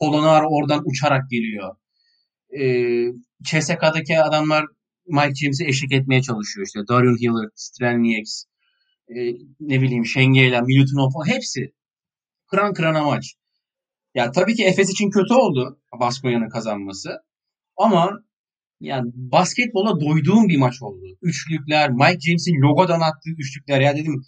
Polonaro 0.00 0.46
oradan 0.48 0.82
uçarak 0.84 1.30
geliyor. 1.30 1.74
Ee, 2.60 3.12
CSK'daki 3.44 4.20
adamlar 4.20 4.64
Mike 5.06 5.34
James'e 5.34 5.64
eşlik 5.64 5.92
etmeye 5.92 6.22
çalışıyor. 6.22 6.66
İşte 6.66 6.80
Darion 6.88 7.16
Hillard, 7.16 7.50
Strelnieks, 7.54 8.44
e, 9.08 9.16
ne 9.60 9.82
bileyim 9.82 10.06
Şengela, 10.06 10.60
Milutinov 10.62 11.10
hepsi. 11.26 11.72
Kıran 12.50 12.74
kırana 12.74 13.04
maç. 13.04 13.34
Ya 14.16 14.32
tabii 14.32 14.54
ki 14.54 14.64
Efes 14.64 14.90
için 14.90 15.10
kötü 15.10 15.34
oldu 15.34 15.80
Baskonya'nın 16.00 16.48
kazanması. 16.48 17.10
Ama 17.76 18.10
yani 18.80 19.10
basketbola 19.14 20.00
doyduğum 20.00 20.48
bir 20.48 20.58
maç 20.58 20.82
oldu. 20.82 21.04
Üçlükler, 21.22 21.90
Mike 21.90 22.20
James'in 22.20 22.62
logodan 22.62 23.00
attığı 23.00 23.30
üçlükler. 23.38 23.80
Ya 23.80 23.96
dedim 23.96 24.22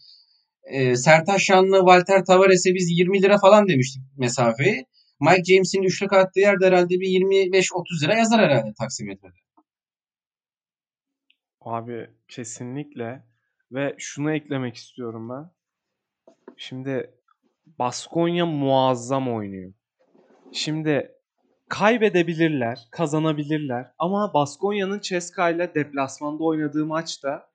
e, 0.62 0.97
Sertaş 0.97 1.43
Şanlı, 1.43 1.78
Walter 1.78 2.24
Tavares'e 2.24 2.74
biz 2.74 2.91
20 2.99 3.22
lira 3.22 3.39
falan 3.39 3.68
demiştik 3.68 4.03
mesafeyi. 4.16 4.86
Mike 5.20 5.45
James'in 5.45 5.82
üçlük 5.82 6.12
attığı 6.12 6.41
yerde 6.41 6.66
herhalde 6.66 6.95
bir 6.95 7.09
25-30 7.09 8.05
lira 8.05 8.14
yazar 8.14 8.41
herhalde 8.41 8.72
taksimetrede. 8.78 9.39
Abi 11.61 12.11
kesinlikle 12.28 13.24
ve 13.72 13.95
şunu 13.99 14.32
eklemek 14.32 14.76
istiyorum 14.76 15.28
ben. 15.28 15.51
Şimdi 16.57 17.11
Baskonya 17.78 18.47
muazzam 18.47 19.34
oynuyor. 19.34 19.72
Şimdi 20.53 21.14
kaybedebilirler, 21.68 22.88
kazanabilirler 22.90 23.92
ama 23.99 24.34
Baskonya'nın 24.34 25.01
Ceska 25.01 25.51
ile 25.51 25.74
deplasmanda 25.74 26.44
oynadığı 26.44 26.86
maçta 26.86 27.51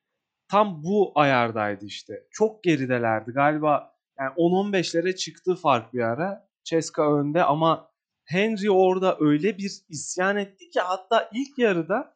tam 0.48 0.84
bu 0.84 1.12
ayardaydı 1.16 1.86
işte. 1.86 2.28
Çok 2.32 2.64
geridelerdi 2.64 3.32
galiba 3.32 3.94
yani 4.20 4.34
10-15'lere 4.34 5.16
çıktı 5.16 5.56
fark 5.56 5.94
bir 5.94 6.02
ara. 6.02 6.48
Ceska 6.64 7.20
önde 7.20 7.44
ama 7.44 7.92
Henry 8.26 8.72
orada 8.72 9.18
öyle 9.20 9.58
bir 9.58 9.72
isyan 9.90 10.38
etti 10.38 10.70
ki 10.70 10.80
hatta 10.80 11.30
ilk 11.34 11.58
yarıda 11.58 12.16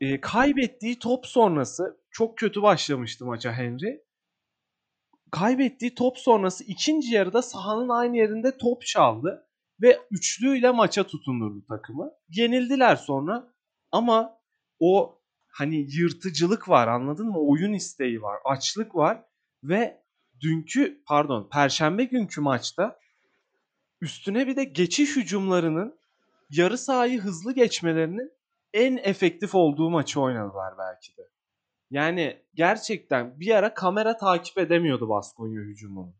e, 0.00 0.20
kaybettiği 0.20 0.98
top 0.98 1.26
sonrası 1.26 2.00
çok 2.10 2.38
kötü 2.38 2.62
başlamıştı 2.62 3.26
maça 3.26 3.52
Henry. 3.52 4.02
Kaybettiği 5.30 5.94
top 5.94 6.18
sonrası 6.18 6.64
ikinci 6.64 7.14
yarıda 7.14 7.42
sahanın 7.42 7.88
aynı 7.88 8.16
yerinde 8.16 8.58
top 8.58 8.86
çaldı 8.86 9.49
ve 9.82 10.00
üçlüyle 10.10 10.70
maça 10.70 11.04
tutundurdu 11.04 11.64
takımı. 11.68 12.12
Yenildiler 12.30 12.96
sonra 12.96 13.52
ama 13.92 14.38
o 14.80 15.18
hani 15.48 15.86
yırtıcılık 15.96 16.68
var 16.68 16.88
anladın 16.88 17.26
mı? 17.26 17.38
Oyun 17.38 17.72
isteği 17.72 18.22
var, 18.22 18.38
açlık 18.44 18.94
var 18.94 19.22
ve 19.64 20.02
dünkü 20.40 21.02
pardon 21.06 21.48
perşembe 21.52 22.04
günkü 22.04 22.40
maçta 22.40 22.98
üstüne 24.00 24.46
bir 24.46 24.56
de 24.56 24.64
geçiş 24.64 25.16
hücumlarının 25.16 25.98
yarı 26.50 26.78
sahayı 26.78 27.20
hızlı 27.20 27.54
geçmelerinin 27.54 28.32
en 28.74 28.96
efektif 28.96 29.54
olduğu 29.54 29.90
maçı 29.90 30.20
oynadılar 30.20 30.74
belki 30.78 31.16
de. 31.16 31.28
Yani 31.90 32.42
gerçekten 32.54 33.40
bir 33.40 33.54
ara 33.54 33.74
kamera 33.74 34.16
takip 34.16 34.58
edemiyordu 34.58 35.08
Baskonya 35.08 35.60
hücumunu. 35.60 36.12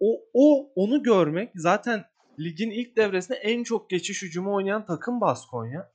O, 0.00 0.20
o 0.34 0.72
onu 0.74 1.02
görmek 1.02 1.52
zaten 1.54 2.04
ligin 2.38 2.70
ilk 2.70 2.96
devresinde 2.96 3.38
en 3.38 3.62
çok 3.62 3.90
geçiş 3.90 4.22
hücumu 4.22 4.54
oynayan 4.54 4.86
takım 4.86 5.20
Baskonya. 5.20 5.92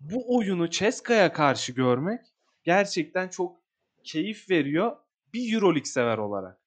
Bu 0.00 0.36
oyunu 0.36 0.70
Ceska'ya 0.70 1.32
karşı 1.32 1.72
görmek 1.72 2.20
gerçekten 2.64 3.28
çok 3.28 3.56
keyif 4.04 4.50
veriyor 4.50 4.96
bir 5.34 5.54
Euroleague 5.54 5.84
sever 5.84 6.18
olarak. 6.18 6.58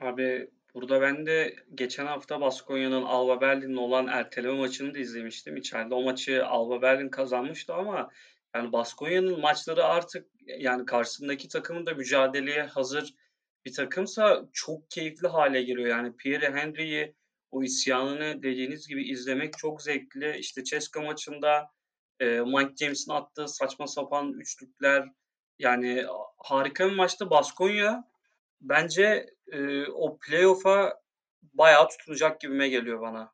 Abi 0.00 0.50
burada 0.74 1.00
ben 1.00 1.26
de 1.26 1.56
geçen 1.74 2.06
hafta 2.06 2.40
Baskonya'nın 2.40 3.02
Alba 3.02 3.40
Berlin'le 3.40 3.76
olan 3.76 4.06
erteleme 4.06 4.58
maçını 4.58 4.94
da 4.94 4.98
izlemiştim. 4.98 5.56
İçeride 5.56 5.94
o 5.94 6.02
maçı 6.02 6.46
Alba 6.46 6.82
Berlin 6.82 7.08
kazanmıştı 7.08 7.74
ama 7.74 8.10
yani 8.54 8.72
Baskonya'nın 8.72 9.40
maçları 9.40 9.84
artık 9.84 10.26
yani 10.46 10.86
karşısındaki 10.86 11.48
takımın 11.48 11.86
da 11.86 11.94
mücadeleye 11.94 12.62
hazır 12.62 13.14
bir 13.64 13.72
takımsa 13.72 14.48
çok 14.52 14.90
keyifli 14.90 15.28
hale 15.28 15.62
geliyor. 15.62 15.88
Yani 15.88 16.16
Pierre 16.16 16.52
Henry'yi 16.52 17.14
o 17.50 17.62
isyanını 17.62 18.42
dediğiniz 18.42 18.88
gibi 18.88 19.10
izlemek 19.10 19.58
çok 19.58 19.82
zevkli. 19.82 20.36
İşte 20.38 20.64
Ceska 20.64 21.00
maçında 21.00 21.70
e, 22.20 22.40
Mike 22.40 22.74
James'in 22.76 23.12
attığı 23.12 23.48
saçma 23.48 23.86
sapan 23.86 24.32
üçlükler 24.32 25.08
yani 25.58 26.04
harika 26.38 26.90
bir 26.90 26.96
maçtı. 26.96 27.30
Baskonya 27.30 28.04
bence 28.60 29.26
e, 29.52 29.86
o 29.86 30.18
playoff'a 30.18 31.00
bayağı 31.42 31.88
tutunacak 31.88 32.40
gibime 32.40 32.68
geliyor 32.68 33.00
bana. 33.00 33.32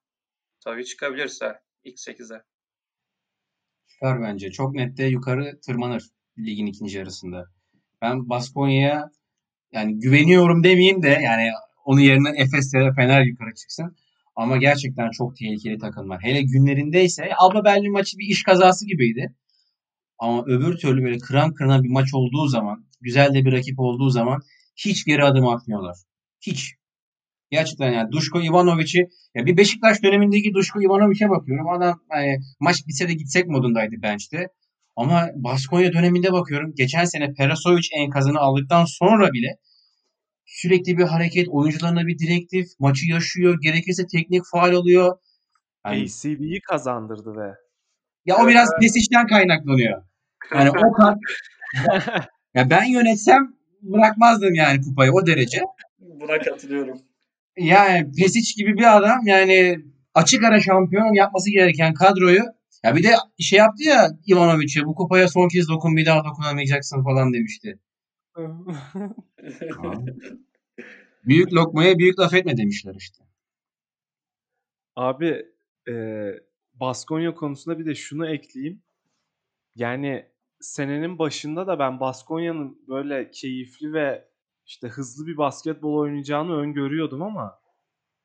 Tabii 0.64 0.84
çıkabilirse 0.84 1.60
ilk 1.84 1.98
8'e. 1.98 2.42
Çıkar 3.86 4.22
bence. 4.22 4.50
Çok 4.50 4.74
nette 4.74 5.04
yukarı 5.04 5.60
tırmanır 5.60 6.10
ligin 6.38 6.66
ikinci 6.66 6.98
yarısında. 6.98 7.44
Ben 8.02 8.28
Baskonya'ya 8.28 9.10
yani 9.76 9.98
güveniyorum 9.98 10.64
demeyeyim 10.64 11.02
de 11.02 11.08
yani 11.08 11.50
onun 11.84 12.00
yerine 12.00 12.28
Efes 12.36 12.74
ya 12.74 12.80
da 12.80 12.92
Fener 12.94 13.22
yukarı 13.22 13.54
çıksın. 13.54 13.96
Ama 14.36 14.56
gerçekten 14.56 15.10
çok 15.10 15.36
tehlikeli 15.36 15.78
takımlar. 15.78 16.22
Hele 16.22 16.42
günlerindeyse 16.42 17.30
Alba 17.38 17.64
Berlin 17.64 17.92
maçı 17.92 18.18
bir 18.18 18.26
iş 18.26 18.42
kazası 18.42 18.86
gibiydi. 18.86 19.34
Ama 20.18 20.44
öbür 20.46 20.76
türlü 20.76 21.04
böyle 21.04 21.18
kıran 21.18 21.54
kırana 21.54 21.82
bir 21.82 21.88
maç 21.88 22.14
olduğu 22.14 22.46
zaman, 22.46 22.86
güzel 23.00 23.34
de 23.34 23.44
bir 23.44 23.52
rakip 23.52 23.80
olduğu 23.80 24.10
zaman 24.10 24.40
hiç 24.76 25.04
geri 25.04 25.24
adım 25.24 25.48
atmıyorlar. 25.48 25.96
Hiç. 26.40 26.74
Gerçekten 27.50 27.92
yani 27.92 28.12
Duşko 28.12 28.40
Ivanovic'i 28.40 29.08
ya 29.34 29.46
bir 29.46 29.56
Beşiktaş 29.56 30.02
dönemindeki 30.02 30.54
Duşko 30.54 30.82
Ivanovic'e 30.82 31.30
bakıyorum. 31.30 31.68
Adam 31.68 32.00
yani, 32.12 32.38
maç 32.60 32.86
bitse 32.86 33.08
de 33.08 33.14
gitsek 33.14 33.46
modundaydı 33.46 33.94
bench'te. 34.02 34.48
Ama 34.96 35.28
Baskonya 35.34 35.92
döneminde 35.92 36.32
bakıyorum. 36.32 36.72
Geçen 36.76 37.04
sene 37.04 37.34
Perasovic 37.34 37.88
enkazını 37.96 38.38
aldıktan 38.38 38.84
sonra 38.84 39.32
bile 39.32 39.58
sürekli 40.46 40.98
bir 40.98 41.04
hareket, 41.04 41.48
oyuncularına 41.48 42.06
bir 42.06 42.18
direktif, 42.18 42.66
maçı 42.78 43.06
yaşıyor, 43.06 43.58
gerekirse 43.62 44.06
teknik 44.06 44.42
faal 44.52 44.74
alıyor. 44.74 45.18
Yani, 45.86 46.02
ACB'yi 46.02 46.60
kazandırdı 46.60 47.36
ve. 47.36 47.54
Ya 48.24 48.36
o 48.36 48.48
biraz 48.48 48.70
Pesic'ten 48.80 49.26
kaynaklanıyor. 49.26 50.02
Yani 50.54 50.70
o 50.70 50.92
kan 50.92 51.20
ya 52.54 52.70
ben 52.70 52.84
yönetsem 52.84 53.54
bırakmazdım 53.82 54.54
yani 54.54 54.80
kupayı 54.80 55.12
o 55.12 55.26
derece. 55.26 55.60
Buna 55.98 56.38
katılıyorum. 56.38 56.98
Yani 57.56 58.12
Pesic 58.18 58.54
gibi 58.56 58.78
bir 58.78 58.96
adam 58.96 59.26
yani 59.26 59.78
açık 60.14 60.44
ara 60.44 60.60
şampiyon 60.60 61.14
yapması 61.14 61.50
gereken 61.50 61.94
kadroyu 61.94 62.42
Ya 62.84 62.96
bir 62.96 63.02
de 63.02 63.14
şey 63.38 63.58
yaptı 63.58 63.82
ya 63.82 64.08
Ivanovic'e 64.26 64.84
bu 64.84 64.94
kupaya 64.94 65.28
son 65.28 65.48
kez 65.48 65.68
dokun 65.68 65.96
bir 65.96 66.06
daha 66.06 66.24
dokunamayacaksın 66.24 67.04
falan 67.04 67.32
demişti. 67.32 67.78
Büyük 71.24 71.52
lokmaya 71.52 71.98
büyük 71.98 72.18
laf 72.18 72.34
etme 72.34 72.56
demişler 72.56 72.94
işte. 72.94 73.24
Abi 74.96 75.46
e, 75.88 75.94
Baskonya 76.74 77.34
konusunda 77.34 77.78
bir 77.78 77.86
de 77.86 77.94
şunu 77.94 78.28
ekleyeyim. 78.28 78.82
Yani 79.74 80.26
senenin 80.60 81.18
başında 81.18 81.66
da 81.66 81.78
ben 81.78 82.00
Baskonya'nın 82.00 82.84
böyle 82.88 83.30
keyifli 83.30 83.92
ve 83.92 84.28
işte 84.66 84.88
hızlı 84.88 85.26
bir 85.26 85.36
basketbol 85.36 85.98
oynayacağını 85.98 86.56
öngörüyordum 86.56 87.22
ama 87.22 87.60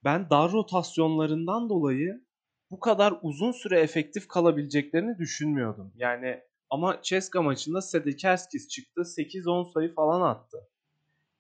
ben 0.04 0.30
dar 0.30 0.52
rotasyonlarından 0.52 1.70
dolayı 1.70 2.26
bu 2.72 2.80
kadar 2.80 3.14
uzun 3.22 3.52
süre 3.52 3.80
efektif 3.80 4.28
kalabileceklerini 4.28 5.18
düşünmüyordum. 5.18 5.92
Yani 5.96 6.42
ama 6.70 7.00
Ceska 7.04 7.42
maçında 7.42 7.82
Sedekerskis 7.82 8.68
çıktı. 8.68 9.02
8-10 9.02 9.72
sayı 9.74 9.94
falan 9.94 10.22
attı. 10.22 10.58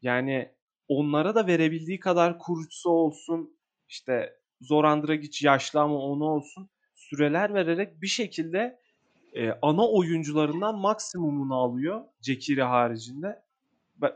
Yani 0.01 0.51
onlara 0.87 1.35
da 1.35 1.47
verebildiği 1.47 1.99
kadar 1.99 2.39
Kuruçsu 2.39 2.89
olsun, 2.89 3.57
işte 3.89 4.35
Zoran 4.61 5.07
Dragic 5.07 5.47
yaşlı 5.47 5.79
ama 5.79 5.95
onu 5.95 6.23
olsun 6.23 6.69
süreler 6.95 7.53
vererek 7.53 8.01
bir 8.01 8.07
şekilde 8.07 8.79
e, 9.33 9.51
ana 9.61 9.87
oyuncularından 9.87 10.77
maksimumunu 10.77 11.55
alıyor 11.55 12.01
Cekiri 12.21 12.63
haricinde. 12.63 13.43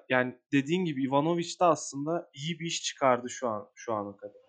Yani 0.09 0.36
dediğin 0.51 0.86
gibi 0.86 1.03
Ivanovic 1.03 1.59
de 1.59 1.66
aslında 1.66 2.30
iyi 2.34 2.59
bir 2.59 2.66
iş 2.66 2.84
çıkardı 2.84 3.30
şu 3.30 3.47
an 3.49 3.70
şu 3.76 3.93
ana 3.93 4.18
kadar. 4.18 4.45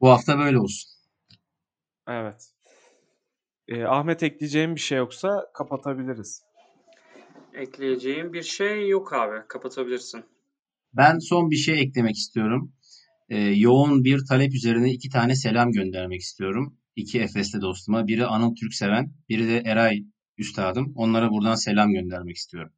Bu 0.00 0.10
hafta 0.10 0.38
böyle 0.38 0.58
olsun. 0.58 0.90
Evet. 2.08 2.50
E, 3.68 3.84
Ahmet 3.84 4.22
ekleyeceğim 4.22 4.74
bir 4.74 4.80
şey 4.80 4.98
yoksa 4.98 5.50
kapatabiliriz. 5.54 6.42
Ekleyeceğim 7.54 8.32
bir 8.32 8.42
şey 8.42 8.88
yok 8.88 9.12
abi. 9.12 9.48
Kapatabilirsin. 9.48 10.24
Ben 10.92 11.18
son 11.18 11.50
bir 11.50 11.56
şey 11.56 11.80
eklemek 11.80 12.16
istiyorum. 12.16 12.72
Ee, 13.28 13.38
yoğun 13.38 14.04
bir 14.04 14.24
talep 14.28 14.54
üzerine 14.54 14.90
iki 14.90 15.08
tane 15.08 15.34
selam 15.34 15.72
göndermek 15.72 16.20
istiyorum. 16.20 16.78
İki 16.96 17.20
Efes'te 17.20 17.60
dostuma. 17.60 18.06
Biri 18.06 18.26
Anıl 18.26 18.54
Türkseven, 18.54 19.12
biri 19.28 19.48
de 19.48 19.62
Eray 19.64 20.04
Üstadım. 20.38 20.92
Onlara 20.96 21.30
buradan 21.30 21.54
selam 21.54 21.92
göndermek 21.92 22.36
istiyorum. 22.36 22.72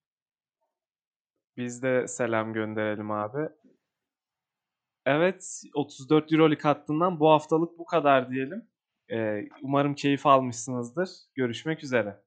Biz 1.57 1.83
de 1.83 2.09
selam 2.09 2.53
gönderelim 2.53 3.11
abi. 3.11 3.49
Evet 5.07 5.63
34 5.75 6.33
Euroleague 6.33 6.63
hattından 6.63 7.21
bu 7.21 7.31
haftalık 7.31 7.79
bu 7.79 7.85
kadar 7.85 8.31
diyelim. 8.31 8.69
Ee, 9.13 9.49
umarım 9.63 9.95
keyif 9.95 10.27
almışsınızdır. 10.27 11.11
Görüşmek 11.35 11.85
üzere. 11.85 12.23